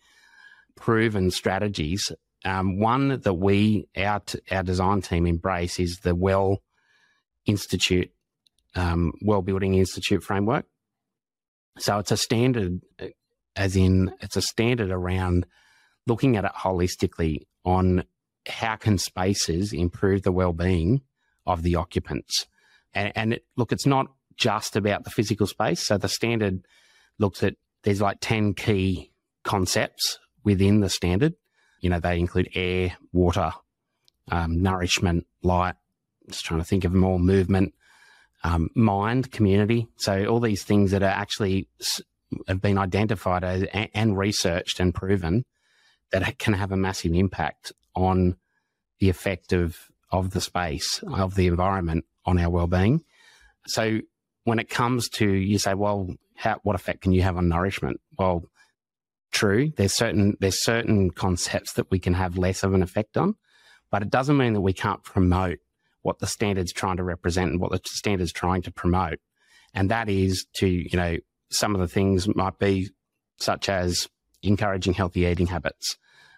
proven 0.76 1.30
strategies? 1.30 2.12
Um, 2.44 2.79
one 2.79 3.20
that 3.20 3.35
we, 3.35 3.88
our, 3.96 4.22
our 4.51 4.62
design 4.62 5.03
team 5.03 5.27
embrace 5.27 5.81
is 5.81 5.98
the 6.03 6.14
Well 6.14 6.62
Institute, 7.46 8.11
um, 8.74 9.12
Well 9.22 9.42
Building 9.42 9.74
Institute 9.74 10.22
framework. 10.22 10.66
So 11.79 11.98
it's 11.98 12.12
a 12.12 12.16
standard, 12.16 12.81
as 13.57 13.77
in 13.77 14.12
it's 14.20 14.37
a 14.37 14.42
standard 14.42 14.90
around 14.90 15.46
looking 16.07 16.37
at 16.37 16.44
it 16.44 16.53
holistically 16.57 17.46
on 17.64 18.05
how 18.48 18.77
can 18.77 18.98
spaces 18.98 19.72
improve 19.72 20.22
the 20.22 20.33
well-being 20.33 21.03
of 21.46 21.62
the 21.62 21.77
occupants. 21.77 22.46
And, 22.94 23.12
and 23.14 23.33
it, 23.35 23.44
look, 23.57 23.72
it's 23.72 23.87
not 23.87 24.07
just 24.37 24.77
about 24.77 25.05
the 25.05 25.11
physical 25.11 25.46
space. 25.46 25.85
So 25.87 25.98
the 25.98 26.09
standard 26.09 26.64
looks 27.18 27.42
at 27.42 27.55
there's 27.83 28.01
like 28.01 28.18
ten 28.20 28.55
key 28.55 29.12
concepts 29.44 30.18
within 30.44 30.81
the 30.81 30.88
standard. 30.88 31.35
You 31.80 31.90
know, 31.90 32.00
they 32.00 32.18
include 32.18 32.50
air, 32.54 32.96
water, 33.12 33.52
um, 34.30 34.62
nourishment, 34.62 35.26
light. 35.42 35.74
Just 36.28 36.44
trying 36.44 36.60
to 36.60 36.66
think 36.66 36.84
of 36.84 36.92
more 36.92 37.18
movement, 37.18 37.74
um, 38.44 38.68
mind, 38.74 39.32
community. 39.32 39.88
So 39.96 40.26
all 40.26 40.40
these 40.40 40.62
things 40.62 40.90
that 40.90 41.02
are 41.02 41.06
actually 41.06 41.68
have 42.46 42.60
been 42.60 42.76
identified 42.76 43.44
as, 43.44 43.64
and 43.94 44.18
researched 44.18 44.80
and 44.80 44.94
proven 44.94 45.44
that 46.12 46.38
can 46.38 46.52
have 46.54 46.72
a 46.72 46.76
massive 46.76 47.14
impact 47.14 47.72
on 47.94 48.36
the 49.00 49.08
effect 49.08 49.52
of 49.52 49.76
of 50.10 50.30
the 50.30 50.40
space 50.40 51.02
of 51.12 51.34
the 51.34 51.46
environment 51.46 52.04
on 52.24 52.38
our 52.38 52.50
well-being. 52.50 53.04
So 53.66 54.00
when 54.44 54.58
it 54.58 54.70
comes 54.70 55.08
to 55.10 55.30
you 55.30 55.58
say, 55.58 55.74
well, 55.74 56.08
how, 56.34 56.60
what 56.62 56.74
effect 56.74 57.02
can 57.02 57.12
you 57.12 57.22
have 57.22 57.36
on 57.36 57.48
nourishment? 57.48 58.00
Well, 58.18 58.44
true. 59.30 59.72
There's 59.76 59.92
certain 59.92 60.36
there's 60.40 60.62
certain 60.62 61.10
concepts 61.10 61.74
that 61.74 61.90
we 61.90 61.98
can 61.98 62.14
have 62.14 62.38
less 62.38 62.62
of 62.62 62.74
an 62.74 62.82
effect 62.82 63.16
on, 63.16 63.36
but 63.90 64.02
it 64.02 64.10
doesn't 64.10 64.36
mean 64.36 64.54
that 64.54 64.60
we 64.60 64.72
can't 64.72 65.02
promote 65.02 65.58
what 66.02 66.18
the 66.18 66.26
standard's 66.26 66.72
trying 66.72 66.96
to 66.96 67.04
represent 67.04 67.50
and 67.50 67.60
what 67.60 67.70
the 67.70 67.80
standard's 67.84 68.32
trying 68.32 68.62
to 68.62 68.70
promote. 68.70 69.18
And 69.74 69.90
that 69.90 70.08
is 70.08 70.46
to, 70.56 70.66
you 70.66 70.96
know, 70.96 71.16
some 71.50 71.74
of 71.74 71.80
the 71.80 71.88
things 71.88 72.28
might 72.34 72.58
be 72.58 72.90
such 73.38 73.68
as 73.68 74.08
encouraging 74.42 74.94
healthy 74.94 75.26
eating 75.26 75.46
habits. 75.46 75.96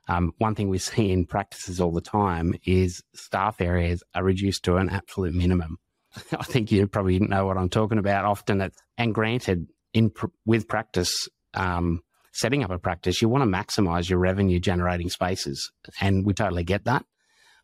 Um, 0.09 0.33
one 0.39 0.55
thing 0.55 0.69
we 0.69 0.79
see 0.79 1.13
in 1.13 1.27
practices 1.27 1.81
all 1.81 1.93
the 1.93 2.01
time 2.01 2.55
is 2.65 3.03
staff 3.15 3.61
areas 3.61 4.03
are 4.15 4.25
reduced 4.25 4.65
to 4.65 4.77
an 4.77 4.89
absolute 4.91 5.35
minimum. 5.35 5.79
I 6.33 6.43
think 6.43 6.73
you 6.73 6.87
probably 6.89 7.21
know 7.21 7.47
what 7.47 7.57
I'm 7.57 7.69
talking 7.69 7.99
about. 7.99 8.25
Often, 8.25 8.61
it's, 8.63 8.77
and 8.99 9.15
granted, 9.15 9.69
in 9.93 10.11
with 10.45 10.67
practice, 10.67 11.29
um, 11.55 12.01
setting 12.33 12.63
up 12.65 12.71
a 12.71 12.79
practice, 12.79 13.21
you 13.21 13.29
want 13.29 13.43
to 13.43 13.59
maximize 13.59 14.09
your 14.09 14.19
revenue 14.19 14.59
generating 14.59 15.11
spaces, 15.11 15.73
and 16.01 16.25
we 16.25 16.33
totally 16.33 16.65
get 16.65 16.85
that. 16.85 17.05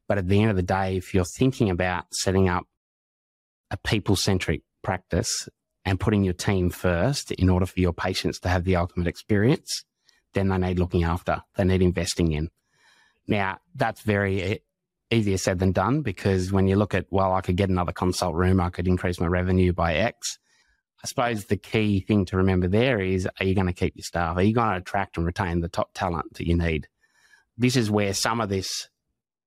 But 0.09 0.19
at 0.19 0.29
the 0.29 0.41
end 0.41 0.51
of 0.51 0.57
the 0.57 0.63
day, 0.63 0.97
if 0.97 1.15
you're 1.15 1.25
thinking 1.25 1.71
about 1.71 2.05
setting 2.13 2.49
up 2.49 2.65
a 3.71 3.77
people 3.77 4.17
centric 4.17 4.63
practice 4.83 5.49
and 5.85 5.99
putting 5.99 6.25
your 6.25 6.35
team 6.35 6.71
first 6.71 7.33
in 7.33 7.49
order 7.49 7.67
for 7.67 7.81
your 7.81 7.93
patients 7.93 8.39
to 8.41 8.49
have 8.49 8.65
the 8.65 8.77
ultimate 8.77 9.09
experience, 9.09 9.85
then 10.35 10.49
they 10.49 10.59
need 10.59 10.79
looking 10.79 11.05
after, 11.05 11.43
they 11.57 11.65
need 11.65 11.83
investing 11.83 12.33
in. 12.33 12.51
Now, 13.27 13.59
that's 13.75 14.03
very 14.03 14.63
easier 15.11 15.39
said 15.39 15.59
than 15.59 15.73
done 15.73 16.03
because 16.03 16.53
when 16.53 16.67
you 16.67 16.77
look 16.77 16.95
at, 16.95 17.07
well, 17.11 17.33
I 17.33 17.41
could 17.41 17.57
get 17.57 17.69
another 17.69 17.93
consult 17.93 18.35
room, 18.35 18.61
I 18.61 18.71
could 18.71 18.89
increase 18.89 19.21
my 19.21 19.27
revenue 19.27 19.73
by 19.73 19.95
X. 19.95 20.39
I 21.03 21.07
suppose 21.07 21.45
the 21.45 21.57
key 21.57 22.01
thing 22.01 22.25
to 22.27 22.37
remember 22.37 22.69
there 22.69 23.01
is 23.01 23.29
are 23.39 23.45
you 23.45 23.55
going 23.55 23.67
to 23.67 23.73
keep 23.73 23.97
your 23.97 24.03
staff? 24.03 24.37
Are 24.37 24.43
you 24.43 24.55
going 24.55 24.71
to 24.71 24.79
attract 24.79 25.17
and 25.17 25.27
retain 25.27 25.61
the 25.61 25.69
top 25.69 25.91
talent 25.95 26.35
that 26.35 26.47
you 26.47 26.57
need? 26.57 26.89
This 27.59 27.77
is 27.77 27.91
where 27.91 28.15
some 28.15 28.41
of 28.41 28.49
this 28.49 28.89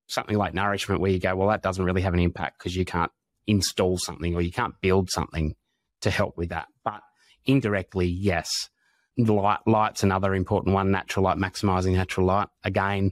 something 0.08 0.38
like 0.38 0.54
nourishment 0.54 1.02
where 1.02 1.12
you 1.12 1.20
go, 1.20 1.36
well, 1.36 1.50
that 1.50 1.62
doesn't 1.62 1.86
really 1.86 2.02
have 2.02 2.14
an 2.14 2.20
impact 2.20 2.58
because 2.58 2.76
you 2.76 2.84
can't 2.84 3.12
install 3.46 3.98
something 3.98 4.36
or 4.36 4.42
you 4.42 4.52
can't 4.52 4.74
build 4.82 5.10
something 5.12 5.56
to 6.02 6.10
help 6.10 6.36
with 6.38 6.50
that. 6.50 6.68
But 6.84 7.02
indirectly, 7.46 8.08
yes, 8.08 8.70
light, 9.18 9.60
light's 9.66 10.04
another 10.04 10.34
important 10.34 10.74
one. 10.74 10.92
Natural 10.92 11.26
light, 11.26 11.38
maximizing 11.38 11.94
natural 11.94 12.26
light. 12.26 12.48
Again, 12.64 13.12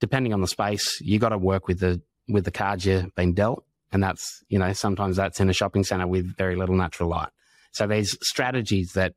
depending 0.00 0.32
on 0.32 0.40
the 0.40 0.48
space, 0.48 1.00
you 1.00 1.18
got 1.18 1.30
to 1.30 1.38
work 1.38 1.68
with 1.68 1.80
the 1.80 2.00
with 2.28 2.44
the 2.44 2.50
cards 2.50 2.84
you've 2.84 3.14
been 3.14 3.34
dealt 3.34 3.64
And 3.92 4.02
that's, 4.02 4.42
you 4.48 4.58
know, 4.58 4.72
sometimes 4.72 5.16
that's 5.16 5.38
in 5.38 5.48
a 5.48 5.52
shopping 5.52 5.84
center 5.84 6.08
with 6.08 6.36
very 6.36 6.56
little 6.56 6.74
natural 6.74 7.08
light. 7.08 7.28
So 7.76 7.86
there's 7.86 8.16
strategies 8.26 8.92
that 8.94 9.12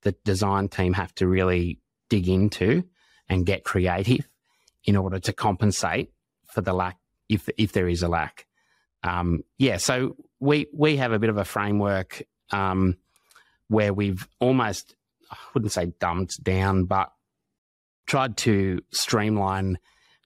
the 0.00 0.12
design 0.24 0.68
team 0.68 0.94
have 0.94 1.14
to 1.16 1.28
really 1.28 1.78
dig 2.08 2.26
into 2.26 2.84
and 3.28 3.44
get 3.44 3.64
creative 3.64 4.26
in 4.84 4.96
order 4.96 5.18
to 5.18 5.32
compensate 5.34 6.10
for 6.46 6.62
the 6.62 6.72
lack, 6.72 6.96
if, 7.28 7.50
if 7.58 7.72
there 7.72 7.86
is 7.86 8.02
a 8.02 8.08
lack. 8.08 8.46
Um, 9.02 9.42
yeah, 9.58 9.76
so 9.76 10.16
we, 10.40 10.68
we 10.72 10.96
have 10.96 11.12
a 11.12 11.18
bit 11.18 11.28
of 11.28 11.36
a 11.36 11.44
framework 11.44 12.22
um, 12.50 12.96
where 13.68 13.92
we've 13.92 14.26
almost, 14.40 14.96
I 15.30 15.36
wouldn't 15.52 15.72
say 15.72 15.92
dumbed 16.00 16.30
down, 16.42 16.84
but 16.84 17.12
tried 18.06 18.38
to 18.38 18.80
streamline, 18.90 19.78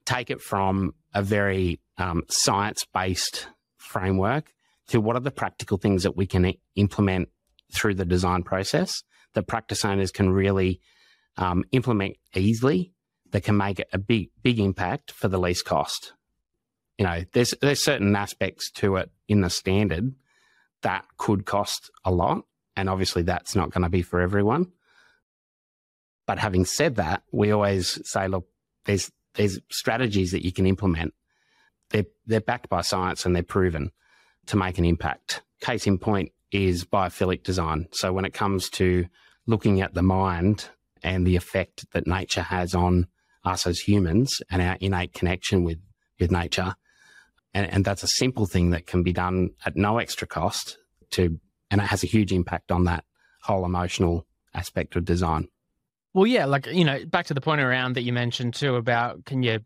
take 0.05 0.31
it 0.31 0.41
from 0.41 0.95
a 1.13 1.23
very 1.23 1.81
um, 1.99 2.23
science 2.29 2.87
based 2.95 3.49
framework 3.77 4.53
to 4.87 5.01
what 5.01 5.17
are 5.17 5.21
the 5.21 5.33
practical 5.33 5.79
things 5.79 6.05
that 6.05 6.17
we 6.17 6.29
can 6.29 6.55
implement 6.77 7.29
through 7.73 7.95
the 7.95 8.05
design 8.05 8.43
process 8.43 9.03
that 9.35 9.47
practice 9.47 9.85
owners 9.85 10.11
can 10.11 10.31
really 10.31 10.81
um, 11.37 11.65
implement 11.73 12.17
easily 12.35 12.93
that 13.31 13.43
can 13.43 13.57
make 13.57 13.83
a 13.93 13.99
big 13.99 14.31
big 14.43 14.61
impact 14.61 15.11
for 15.11 15.29
the 15.29 15.39
least 15.39 15.65
cost. 15.65 16.13
You 16.99 17.07
know, 17.07 17.25
there's 17.33 17.55
there's 17.61 17.83
certain 17.83 18.15
aspects 18.15 18.71
to 18.73 18.97
it 18.97 19.11
in 19.29 19.41
the 19.41 19.51
standard 19.51 20.15
that 20.83 21.05
could 21.17 21.47
cost 21.47 21.91
a 22.05 22.11
lot, 22.11 22.45
and 22.77 22.89
obviously 22.89 23.23
that's 23.23 23.57
not 23.57 23.71
going 23.71 23.83
to 23.83 23.89
be 23.89 24.03
for 24.03 24.21
everyone. 24.21 24.73
But 26.27 26.39
having 26.39 26.65
said 26.65 26.97
that, 26.97 27.23
we 27.33 27.51
always 27.51 27.99
say, 28.09 28.29
look, 28.29 28.47
there's 28.85 29.11
there's 29.35 29.59
strategies 29.71 30.33
that 30.33 30.45
you 30.45 30.53
can 30.53 30.67
implement. 30.67 31.15
They're 31.91 32.07
they're 32.27 32.41
backed 32.41 32.69
by 32.69 32.83
science 32.83 33.25
and 33.25 33.35
they're 33.35 33.43
proven 33.43 33.91
to 34.47 34.57
make 34.57 34.79
an 34.79 34.85
impact. 34.85 35.43
Case 35.61 35.87
in 35.87 35.99
point 35.99 36.33
is 36.53 36.85
biophilic 36.85 37.43
design. 37.43 37.89
So 37.93 38.13
when 38.13 38.25
it 38.25 38.35
comes 38.35 38.69
to 38.71 39.07
looking 39.47 39.81
at 39.81 39.95
the 39.95 40.03
mind 40.03 40.69
and 41.03 41.27
the 41.27 41.37
effect 41.37 41.91
that 41.93 42.07
nature 42.07 42.43
has 42.43 42.75
on 42.75 43.09
us 43.45 43.67
as 43.67 43.81
humans 43.81 44.41
and 44.51 44.63
our 44.63 44.77
innate 44.81 45.13
connection 45.13 45.65
with, 45.65 45.79
with 46.21 46.31
nature. 46.31 46.75
And, 47.55 47.69
and 47.71 47.85
that's 47.85 48.03
a 48.03 48.09
simple 48.09 48.47
thing 48.47 48.71
that 48.71 48.87
can 48.87 49.03
be 49.03 49.13
done 49.13 49.51
at 49.67 49.77
no 49.77 49.99
extra 49.99 50.27
cost 50.29 50.79
to, 51.13 51.41
and 51.71 51.81
it 51.81 51.85
has 51.85 52.05
a 52.05 52.07
huge 52.07 52.33
impact 52.33 52.71
on 52.71 52.85
that 52.85 53.05
whole 53.43 53.65
emotional 53.65 54.27
aspect 54.55 54.95
of 54.97 55.05
design. 55.05 55.49
Well, 56.15 56.27
yeah, 56.27 56.45
like 56.45 56.67
you 56.67 56.85
know, 56.85 57.05
back 57.07 57.27
to 57.27 57.35
the 57.35 57.41
point 57.41 57.63
around 57.63 57.95
that 57.95 58.03
you 58.03 58.13
mentioned 58.13 58.55
too 58.55 58.77
about 58.77 59.25
can 59.25 59.43
you 59.43 59.61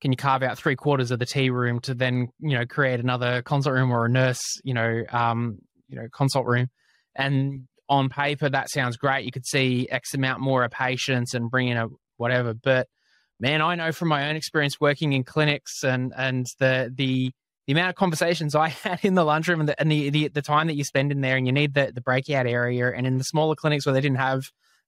can 0.00 0.12
you 0.12 0.16
carve 0.16 0.42
out 0.42 0.58
three 0.58 0.76
quarters 0.76 1.10
of 1.10 1.18
the 1.18 1.26
tea 1.26 1.50
room 1.50 1.80
to 1.80 1.94
then 1.94 2.28
you 2.40 2.56
know 2.56 2.66
create 2.66 3.00
another 3.00 3.42
consult 3.42 3.74
room 3.74 3.90
or 3.90 4.04
a 4.04 4.08
nurse 4.08 4.42
you 4.62 4.74
know 4.74 5.02
um 5.10 5.58
you 5.88 5.96
know 5.96 6.06
consult 6.12 6.46
room, 6.46 6.68
and 7.14 7.66
on 7.88 8.08
paper 8.08 8.48
that 8.48 8.70
sounds 8.70 8.96
great. 8.96 9.24
You 9.24 9.32
could 9.32 9.46
see 9.46 9.88
X 9.90 10.14
amount 10.14 10.40
more 10.40 10.64
of 10.64 10.70
patients 10.70 11.34
and 11.34 11.50
bring 11.50 11.68
in 11.68 11.76
a 11.76 11.88
whatever, 12.16 12.54
but 12.54 12.88
man, 13.38 13.60
I 13.62 13.74
know 13.74 13.92
from 13.92 14.08
my 14.08 14.28
own 14.28 14.36
experience 14.36 14.80
working 14.80 15.12
in 15.12 15.24
clinics 15.24 15.84
and 15.84 16.12
and 16.16 16.46
the 16.58 16.92
the 16.94 17.32
the 17.66 17.72
amount 17.72 17.90
of 17.90 17.96
conversations 17.96 18.54
I 18.54 18.68
had 18.84 19.00
in 19.04 19.14
the 19.14 19.24
lunchroom 19.24 19.60
and 19.60 19.68
the 19.68 19.80
and 19.80 19.90
the, 19.90 20.10
the, 20.10 20.28
the 20.28 20.42
time 20.42 20.66
that 20.68 20.76
you 20.76 20.84
spend 20.84 21.12
in 21.12 21.20
there, 21.20 21.36
and 21.36 21.46
you 21.46 21.52
need 21.52 21.74
the 21.74 21.92
the 21.94 22.00
breakout 22.00 22.46
area, 22.46 22.90
and 22.90 23.06
in 23.06 23.18
the 23.18 23.24
smaller 23.24 23.54
clinics 23.54 23.86
where 23.86 23.92
they 23.92 24.00
didn't 24.00 24.18
have 24.18 24.42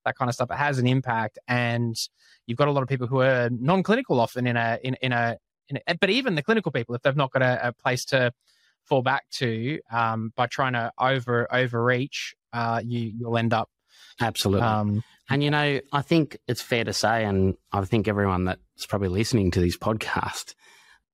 that 0.09 0.17
kind 0.17 0.29
of 0.29 0.35
stuff. 0.35 0.51
It 0.51 0.57
has 0.57 0.79
an 0.79 0.87
impact, 0.87 1.39
and 1.47 1.95
you've 2.47 2.59
got 2.59 2.69
a 2.69 2.73
lot 2.73 2.83
of 2.83 2.89
people 2.89 3.07
who 3.07 3.21
are 3.21 3.49
non-clinical 3.51 4.19
often 4.19 4.47
in 4.47 4.57
a 4.57 4.79
in, 4.83 4.95
in 5.03 5.13
a, 5.13 5.37
in 5.69 5.79
a 5.87 5.95
but 5.95 6.11
even 6.11 6.35
the 6.35 6.43
clinical 6.43 6.73
people, 6.73 6.95
if 6.95 7.03
they've 7.03 7.17
not 7.17 7.31
got 7.31 7.43
a, 7.43 7.69
a 7.69 7.73
place 7.73 8.05
to 8.07 8.33
fall 8.85 9.03
back 9.03 9.29
to 9.31 9.79
um, 9.93 10.33
by 10.35 10.47
trying 10.47 10.73
to 10.73 10.91
over 10.99 11.47
overreach, 11.53 12.35
uh, 12.53 12.81
you 12.85 13.13
you'll 13.19 13.39
end 13.39 13.53
up 13.53 13.69
absolutely. 14.21 14.67
Um, 14.67 15.05
and 15.31 15.43
you 15.43 15.51
know, 15.51 15.81
I 15.93 16.03
think 16.03 16.39
it's 16.49 16.63
fair 16.63 16.85
to 16.85 16.93
say, 16.93 17.25
and 17.25 17.55
I 17.71 17.85
think 17.85 18.09
everyone 18.09 18.45
that's 18.45 18.87
probably 18.87 19.09
listening 19.09 19.51
to 19.53 19.61
this 19.61 19.77
podcast, 19.77 20.55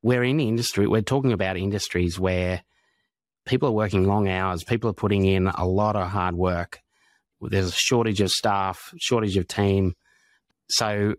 we're 0.03 0.23
in 0.23 0.39
industry. 0.39 0.87
We're 0.87 1.03
talking 1.03 1.33
about 1.33 1.57
industries 1.57 2.19
where 2.19 2.63
people 3.45 3.69
are 3.69 3.73
working 3.73 4.07
long 4.07 4.29
hours. 4.29 4.63
People 4.63 4.89
are 4.91 4.95
putting 4.95 5.25
in 5.25 5.49
a 5.49 5.67
lot 5.67 5.97
of 5.97 6.09
hard 6.09 6.37
work 6.37 6.81
there's 7.41 7.69
a 7.69 7.73
shortage 7.73 8.21
of 8.21 8.31
staff, 8.31 8.93
shortage 8.99 9.37
of 9.37 9.47
team. 9.47 9.95
So 10.69 11.15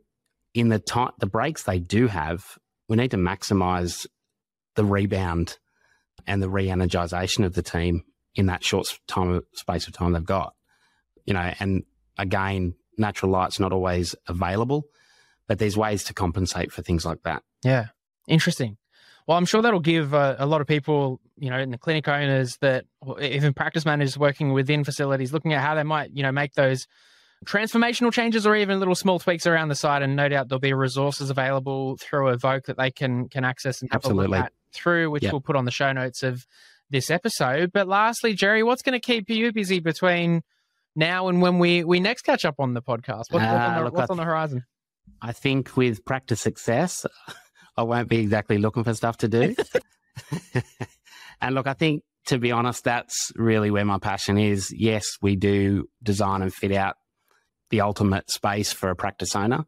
in 0.54 0.70
the 0.70 0.80
time, 0.80 1.12
the 1.20 1.28
breaks 1.28 1.64
they 1.64 1.80
do 1.80 2.08
have, 2.08 2.44
we 2.88 2.98
need 2.98 3.12
to 3.12 3.18
maximize 3.18 4.08
the 4.76 4.86
rebound 4.86 5.58
and 6.28 6.42
the 6.42 6.50
re-energization 6.50 7.46
of 7.46 7.54
the 7.54 7.62
team 7.62 8.04
in 8.36 8.48
that 8.48 8.64
short 8.64 8.88
time 9.08 9.42
space 9.54 9.88
of 9.88 9.94
time 9.94 10.14
they've 10.14 10.26
got. 10.26 10.54
You 11.26 11.34
know, 11.34 11.54
and 11.60 11.84
again, 12.18 12.76
natural 12.98 13.32
light's 13.32 13.60
not 13.60 13.74
always 13.74 14.16
available, 14.28 14.86
but 15.48 15.60
there's 15.60 15.78
ways 15.78 16.04
to 16.06 16.14
compensate 16.14 16.72
for 16.72 16.82
things 16.82 17.06
like 17.06 17.24
that. 17.24 17.44
Yeah, 17.64 17.88
interesting. 18.28 18.78
Well, 19.28 19.38
I'm 19.38 19.46
sure 19.46 19.62
that'll 19.62 19.80
give 19.80 20.14
uh, 20.14 20.36
a 20.38 20.46
lot 20.46 20.62
of 20.62 20.68
people, 20.68 21.20
you 21.38 21.50
know, 21.50 21.60
in 21.60 21.72
the 21.72 21.78
clinic 21.78 22.08
owners 22.08 22.58
that 22.58 22.86
even 23.20 23.54
practice 23.54 23.86
managers 23.86 24.18
working 24.18 24.54
within 24.54 24.84
facilities, 24.84 25.34
looking 25.34 25.54
at 25.54 25.62
how 25.62 25.74
they 25.74 25.84
might, 25.84 26.12
you 26.14 26.22
know, 26.22 26.32
make 26.32 26.54
those 26.54 26.86
transformational 27.46 28.14
changes 28.14 28.46
or 28.46 28.56
even 28.56 28.80
little 28.80 28.96
small 28.96 29.20
tweaks 29.20 29.48
around 29.48 29.70
the 29.70 29.76
site. 29.76 30.04
And 30.04 30.16
no 30.16 30.30
doubt 30.30 30.48
there'll 30.48 30.60
be 30.60 30.74
resources 30.74 31.30
available 31.30 31.98
through 31.98 32.30
Evoke 32.30 32.66
that 32.66 32.78
they 32.78 32.92
can 32.92 33.28
can 33.30 33.44
access 33.44 33.82
and 33.82 33.92
have 33.92 34.00
Absolutely. 34.00 34.26
a 34.26 34.30
look 34.30 34.46
at 34.46 34.54
through, 34.74 35.10
which 35.10 35.24
yep. 35.24 35.32
we'll 35.32 35.42
put 35.42 35.56
on 35.56 35.66
the 35.66 35.72
show 35.72 35.92
notes 35.92 36.22
of 36.22 36.46
this 36.90 37.10
episode. 37.10 37.72
But 37.74 37.88
lastly, 37.88 38.34
Jerry, 38.34 38.62
what's 38.62 38.84
going 38.84 38.94
to 38.94 39.00
keep 39.00 39.30
you 39.30 39.52
busy 39.52 39.80
between 39.80 40.44
now 40.96 41.28
and 41.30 41.42
when 41.42 41.58
we 41.58 41.84
we 41.84 42.00
next 42.00 42.22
catch 42.22 42.46
up 42.46 42.56
on 42.60 42.74
the 42.74 42.82
podcast? 42.82 43.24
What's, 43.32 43.44
uh, 43.44 43.50
what's, 43.52 43.78
on, 43.78 43.86
the, 43.86 43.92
what's 43.92 44.10
on 44.12 44.18
the 44.18 44.24
horizon? 44.24 44.66
I 45.22 45.32
think 45.32 45.76
with 45.76 46.06
practice 46.06 46.42
success, 46.42 47.06
I 47.78 47.84
won't 47.84 48.10
be 48.10 48.20
exactly 48.20 48.58
looking 48.58 48.84
for 48.84 48.94
stuff 48.94 49.18
to 49.18 49.28
do. 49.28 49.56
and 51.42 51.56
look, 51.56 51.68
I 51.68 51.74
think 51.74 52.04
to 52.28 52.40
be 52.40 52.52
honest, 52.52 52.84
that's 52.84 53.32
really 53.36 53.72
where 53.72 53.86
my 53.86 54.00
passion 54.00 54.38
is. 54.38 54.74
Yes, 54.76 55.18
we 55.22 55.36
do 55.36 55.88
design 56.02 56.42
and 56.42 56.54
fit 56.54 56.72
out 56.72 56.96
the 57.70 57.82
ultimate 57.82 58.30
space 58.30 58.72
for 58.72 58.90
a 58.90 58.96
practice 58.96 59.36
owner. 59.36 59.66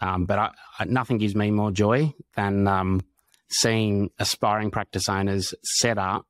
Um, 0.00 0.24
but 0.24 0.38
I, 0.38 0.50
I, 0.78 0.84
nothing 0.84 1.18
gives 1.18 1.34
me 1.34 1.50
more 1.50 1.70
joy 1.70 2.14
than 2.34 2.66
um, 2.66 3.02
seeing 3.50 4.10
aspiring 4.18 4.70
practice 4.70 5.08
owners 5.08 5.54
set 5.62 5.98
up 5.98 6.26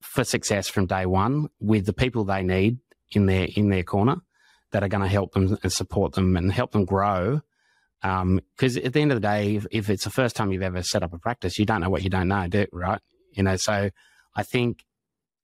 for 0.00 0.22
success 0.22 0.68
from 0.68 0.86
day 0.86 1.06
one 1.06 1.48
with 1.60 1.86
the 1.86 1.92
people 1.92 2.24
they 2.24 2.42
need 2.42 2.78
in 3.10 3.26
their 3.26 3.48
in 3.56 3.70
their 3.70 3.82
corner 3.82 4.16
that 4.70 4.84
are 4.84 4.88
going 4.88 5.02
to 5.02 5.08
help 5.08 5.32
them 5.32 5.56
and 5.62 5.72
support 5.72 6.12
them 6.12 6.36
and 6.36 6.52
help 6.52 6.72
them 6.72 6.84
grow 6.84 7.40
because 8.04 8.76
um, 8.76 8.84
at 8.84 8.92
the 8.92 9.00
end 9.00 9.12
of 9.12 9.16
the 9.16 9.26
day, 9.26 9.56
if, 9.56 9.66
if, 9.70 9.88
it's 9.88 10.04
the 10.04 10.10
first 10.10 10.36
time 10.36 10.52
you've 10.52 10.60
ever 10.60 10.82
set 10.82 11.02
up 11.02 11.14
a 11.14 11.18
practice, 11.18 11.58
you 11.58 11.64
don't 11.64 11.80
know 11.80 11.88
what 11.88 12.02
you 12.02 12.10
don't 12.10 12.28
know, 12.28 12.46
do 12.46 12.66
right? 12.70 13.00
You 13.32 13.42
know, 13.42 13.56
so 13.56 13.88
I 14.36 14.42
think 14.42 14.84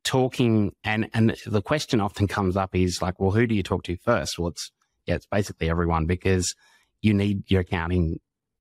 talking 0.04 0.72
and 0.84 1.08
and 1.14 1.34
the 1.46 1.62
question 1.62 2.02
often 2.02 2.28
comes 2.28 2.58
up 2.58 2.74
is 2.74 3.00
like, 3.00 3.18
well, 3.18 3.30
who 3.30 3.46
do 3.46 3.54
you 3.54 3.62
talk 3.62 3.84
to 3.84 3.96
first? 3.96 4.38
Well, 4.38 4.48
it's 4.48 4.70
yeah, 5.06 5.14
it's 5.14 5.26
basically 5.26 5.70
everyone 5.70 6.04
because 6.04 6.54
you 7.00 7.14
need 7.14 7.50
your 7.50 7.62
accounting, 7.62 8.18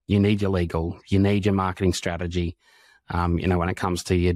you 0.08 0.18
need 0.18 0.42
your 0.42 0.52
legal, 0.52 0.98
you 1.10 1.20
need 1.20 1.46
your 1.46 1.56
marketing 1.56 1.92
strategy. 1.92 2.56
Um, 3.10 3.38
you 3.38 3.48
know, 3.48 3.58
when 3.58 3.70
it 3.70 3.76
comes 3.76 4.04
to 4.06 4.16
your 4.16 4.36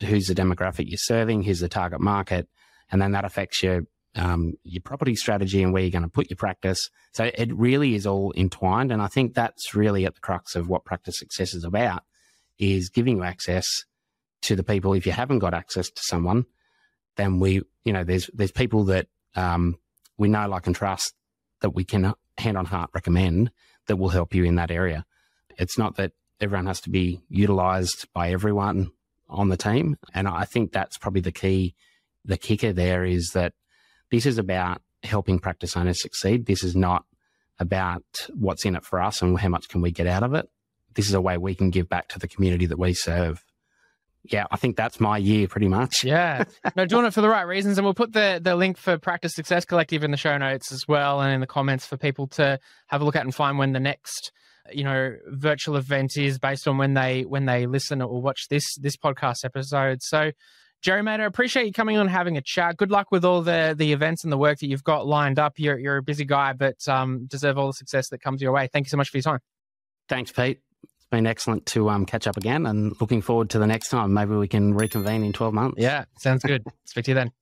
who's 0.00 0.28
the 0.28 0.34
demographic 0.34 0.88
you're 0.88 0.96
serving, 0.96 1.42
who's 1.42 1.60
the 1.60 1.68
target 1.68 2.00
market, 2.00 2.48
and 2.90 3.02
then 3.02 3.12
that 3.12 3.26
affects 3.26 3.62
your 3.62 3.82
um, 4.16 4.54
your 4.62 4.82
property 4.82 5.14
strategy 5.16 5.62
and 5.62 5.72
where 5.72 5.82
you're 5.82 5.90
going 5.90 6.02
to 6.02 6.08
put 6.08 6.30
your 6.30 6.36
practice. 6.36 6.88
So 7.12 7.30
it 7.34 7.52
really 7.54 7.94
is 7.94 8.06
all 8.06 8.32
entwined. 8.36 8.92
And 8.92 9.02
I 9.02 9.08
think 9.08 9.34
that's 9.34 9.74
really 9.74 10.06
at 10.06 10.14
the 10.14 10.20
crux 10.20 10.54
of 10.54 10.68
what 10.68 10.84
practice 10.84 11.18
success 11.18 11.54
is 11.54 11.64
about 11.64 12.04
is 12.58 12.88
giving 12.88 13.18
you 13.18 13.24
access 13.24 13.66
to 14.42 14.54
the 14.54 14.62
people. 14.62 14.94
If 14.94 15.06
you 15.06 15.12
haven't 15.12 15.40
got 15.40 15.54
access 15.54 15.88
to 15.88 16.02
someone, 16.02 16.46
then 17.16 17.40
we, 17.40 17.62
you 17.84 17.92
know, 17.92 18.04
there's, 18.04 18.30
there's 18.32 18.52
people 18.52 18.84
that, 18.84 19.08
um, 19.34 19.76
we 20.16 20.28
know, 20.28 20.48
like, 20.48 20.66
and 20.66 20.76
trust 20.76 21.14
that 21.60 21.70
we 21.70 21.84
can 21.84 22.14
hand 22.38 22.56
on 22.56 22.66
heart 22.66 22.90
recommend 22.94 23.50
that 23.86 23.96
will 23.96 24.10
help 24.10 24.34
you 24.34 24.44
in 24.44 24.56
that 24.56 24.70
area. 24.70 25.04
It's 25.56 25.78
not 25.78 25.96
that 25.96 26.12
everyone 26.40 26.66
has 26.66 26.80
to 26.82 26.90
be 26.90 27.20
utilized 27.28 28.06
by 28.12 28.30
everyone 28.30 28.90
on 29.28 29.48
the 29.48 29.56
team. 29.56 29.96
And 30.12 30.28
I 30.28 30.44
think 30.44 30.72
that's 30.72 30.98
probably 30.98 31.20
the 31.20 31.32
key, 31.32 31.74
the 32.24 32.36
kicker 32.36 32.72
there 32.72 33.04
is 33.04 33.30
that 33.34 33.54
this 34.14 34.26
is 34.26 34.38
about 34.38 34.80
helping 35.02 35.40
practice 35.40 35.76
owners 35.76 36.00
succeed. 36.00 36.46
This 36.46 36.62
is 36.62 36.76
not 36.76 37.04
about 37.58 38.04
what's 38.32 38.64
in 38.64 38.76
it 38.76 38.84
for 38.84 39.02
us 39.02 39.22
and 39.22 39.36
how 39.38 39.48
much 39.48 39.68
can 39.68 39.80
we 39.80 39.90
get 39.90 40.06
out 40.06 40.22
of 40.22 40.34
it. 40.34 40.48
This 40.94 41.08
is 41.08 41.14
a 41.14 41.20
way 41.20 41.36
we 41.36 41.56
can 41.56 41.70
give 41.70 41.88
back 41.88 42.08
to 42.10 42.20
the 42.20 42.28
community 42.28 42.66
that 42.66 42.78
we 42.78 42.94
serve. 42.94 43.44
Yeah, 44.22 44.44
I 44.52 44.56
think 44.56 44.76
that's 44.76 45.00
my 45.00 45.18
year 45.18 45.48
pretty 45.48 45.66
much. 45.66 46.04
Yeah. 46.04 46.44
No, 46.76 46.86
doing 46.86 47.06
it 47.06 47.12
for 47.12 47.22
the 47.22 47.28
right 47.28 47.42
reasons. 47.42 47.76
And 47.76 47.84
we'll 47.84 47.92
put 47.92 48.12
the, 48.12 48.40
the 48.42 48.54
link 48.54 48.78
for 48.78 48.98
Practice 48.98 49.34
Success 49.34 49.64
Collective 49.64 50.04
in 50.04 50.12
the 50.12 50.16
show 50.16 50.38
notes 50.38 50.70
as 50.70 50.86
well 50.86 51.20
and 51.20 51.32
in 51.32 51.40
the 51.40 51.46
comments 51.46 51.84
for 51.84 51.96
people 51.96 52.28
to 52.28 52.60
have 52.86 53.00
a 53.02 53.04
look 53.04 53.16
at 53.16 53.24
and 53.24 53.34
find 53.34 53.58
when 53.58 53.72
the 53.72 53.80
next 53.80 54.30
you 54.72 54.82
know 54.82 55.14
virtual 55.26 55.76
event 55.76 56.16
is 56.16 56.38
based 56.38 56.66
on 56.66 56.78
when 56.78 56.94
they 56.94 57.22
when 57.26 57.44
they 57.44 57.66
listen 57.66 58.00
or 58.00 58.22
watch 58.22 58.46
this 58.48 58.76
this 58.76 58.96
podcast 58.96 59.44
episode. 59.44 59.98
So 60.02 60.30
Jerry 60.84 61.00
Mater, 61.00 61.24
appreciate 61.24 61.64
you 61.64 61.72
coming 61.72 61.96
on 61.96 62.08
having 62.08 62.36
a 62.36 62.42
chat. 62.42 62.76
Good 62.76 62.90
luck 62.90 63.10
with 63.10 63.24
all 63.24 63.40
the 63.40 63.74
the 63.76 63.94
events 63.94 64.22
and 64.22 64.30
the 64.30 64.36
work 64.36 64.58
that 64.58 64.66
you've 64.66 64.84
got 64.84 65.06
lined 65.06 65.38
up. 65.38 65.54
You're 65.56 65.78
you're 65.78 65.96
a 65.96 66.02
busy 66.02 66.26
guy, 66.26 66.52
but 66.52 66.86
um, 66.86 67.24
deserve 67.24 67.56
all 67.56 67.68
the 67.68 67.72
success 67.72 68.10
that 68.10 68.18
comes 68.18 68.42
your 68.42 68.52
way. 68.52 68.68
Thank 68.70 68.84
you 68.84 68.90
so 68.90 68.98
much 68.98 69.08
for 69.08 69.16
your 69.16 69.22
time. 69.22 69.38
Thanks, 70.10 70.30
Pete. 70.30 70.60
It's 70.82 71.06
been 71.10 71.26
excellent 71.26 71.64
to 71.66 71.88
um, 71.88 72.04
catch 72.04 72.26
up 72.26 72.36
again, 72.36 72.66
and 72.66 72.94
looking 73.00 73.22
forward 73.22 73.48
to 73.50 73.58
the 73.58 73.66
next 73.66 73.88
time. 73.88 74.12
Maybe 74.12 74.34
we 74.34 74.46
can 74.46 74.74
reconvene 74.74 75.24
in 75.24 75.32
twelve 75.32 75.54
months. 75.54 75.76
Yeah, 75.78 76.04
sounds 76.18 76.42
good. 76.42 76.62
Speak 76.84 77.06
to 77.06 77.12
you 77.12 77.14
then. 77.14 77.32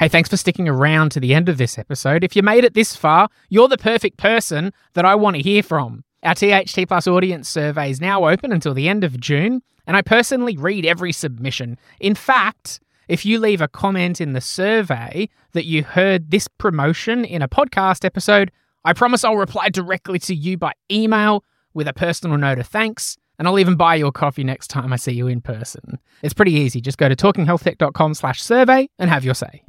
Hey, 0.00 0.08
thanks 0.08 0.28
for 0.28 0.36
sticking 0.36 0.68
around 0.68 1.12
to 1.12 1.20
the 1.20 1.32
end 1.32 1.48
of 1.48 1.58
this 1.58 1.78
episode. 1.78 2.24
If 2.24 2.34
you 2.34 2.42
made 2.42 2.64
it 2.64 2.74
this 2.74 2.96
far, 2.96 3.28
you're 3.50 3.68
the 3.68 3.78
perfect 3.78 4.16
person 4.16 4.72
that 4.94 5.04
I 5.04 5.14
want 5.14 5.36
to 5.36 5.42
hear 5.42 5.62
from. 5.62 6.02
Our 6.24 6.34
THT 6.34 6.88
Plus 6.88 7.06
audience 7.06 7.48
survey 7.48 7.90
is 7.90 8.00
now 8.00 8.28
open 8.28 8.50
until 8.50 8.74
the 8.74 8.88
end 8.88 9.04
of 9.04 9.20
June, 9.20 9.62
and 9.86 9.96
I 9.96 10.02
personally 10.02 10.56
read 10.56 10.84
every 10.84 11.12
submission. 11.12 11.78
In 12.00 12.14
fact, 12.14 12.80
if 13.08 13.24
you 13.24 13.38
leave 13.38 13.60
a 13.60 13.68
comment 13.68 14.20
in 14.20 14.32
the 14.32 14.40
survey 14.40 15.28
that 15.52 15.64
you 15.64 15.84
heard 15.84 16.30
this 16.30 16.48
promotion 16.48 17.24
in 17.24 17.42
a 17.42 17.48
podcast 17.48 18.04
episode, 18.04 18.50
I 18.84 18.92
promise 18.92 19.24
I'll 19.24 19.36
reply 19.36 19.68
directly 19.68 20.18
to 20.20 20.34
you 20.34 20.56
by 20.56 20.72
email 20.90 21.44
with 21.74 21.88
a 21.88 21.92
personal 21.92 22.36
note 22.38 22.58
of 22.58 22.66
thanks, 22.66 23.16
and 23.38 23.46
I'll 23.46 23.58
even 23.58 23.76
buy 23.76 23.96
you 23.96 24.06
a 24.06 24.12
coffee 24.12 24.44
next 24.44 24.68
time 24.68 24.92
I 24.92 24.96
see 24.96 25.12
you 25.12 25.28
in 25.28 25.40
person. 25.40 25.98
It's 26.22 26.34
pretty 26.34 26.52
easy. 26.52 26.80
Just 26.80 26.98
go 26.98 27.08
to 27.08 27.16
talkinghealthtech.com 27.16 28.14
slash 28.14 28.42
survey 28.42 28.88
and 28.98 29.10
have 29.10 29.24
your 29.24 29.34
say. 29.34 29.62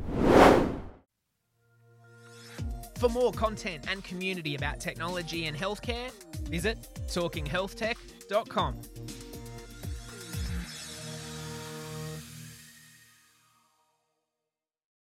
For 2.97 3.09
more 3.09 3.31
content 3.31 3.85
and 3.91 4.03
community 4.03 4.55
about 4.55 4.79
technology 4.79 5.45
and 5.45 5.55
healthcare, 5.55 6.11
visit 6.49 6.77
talkinghealthtech.com. 7.07 8.81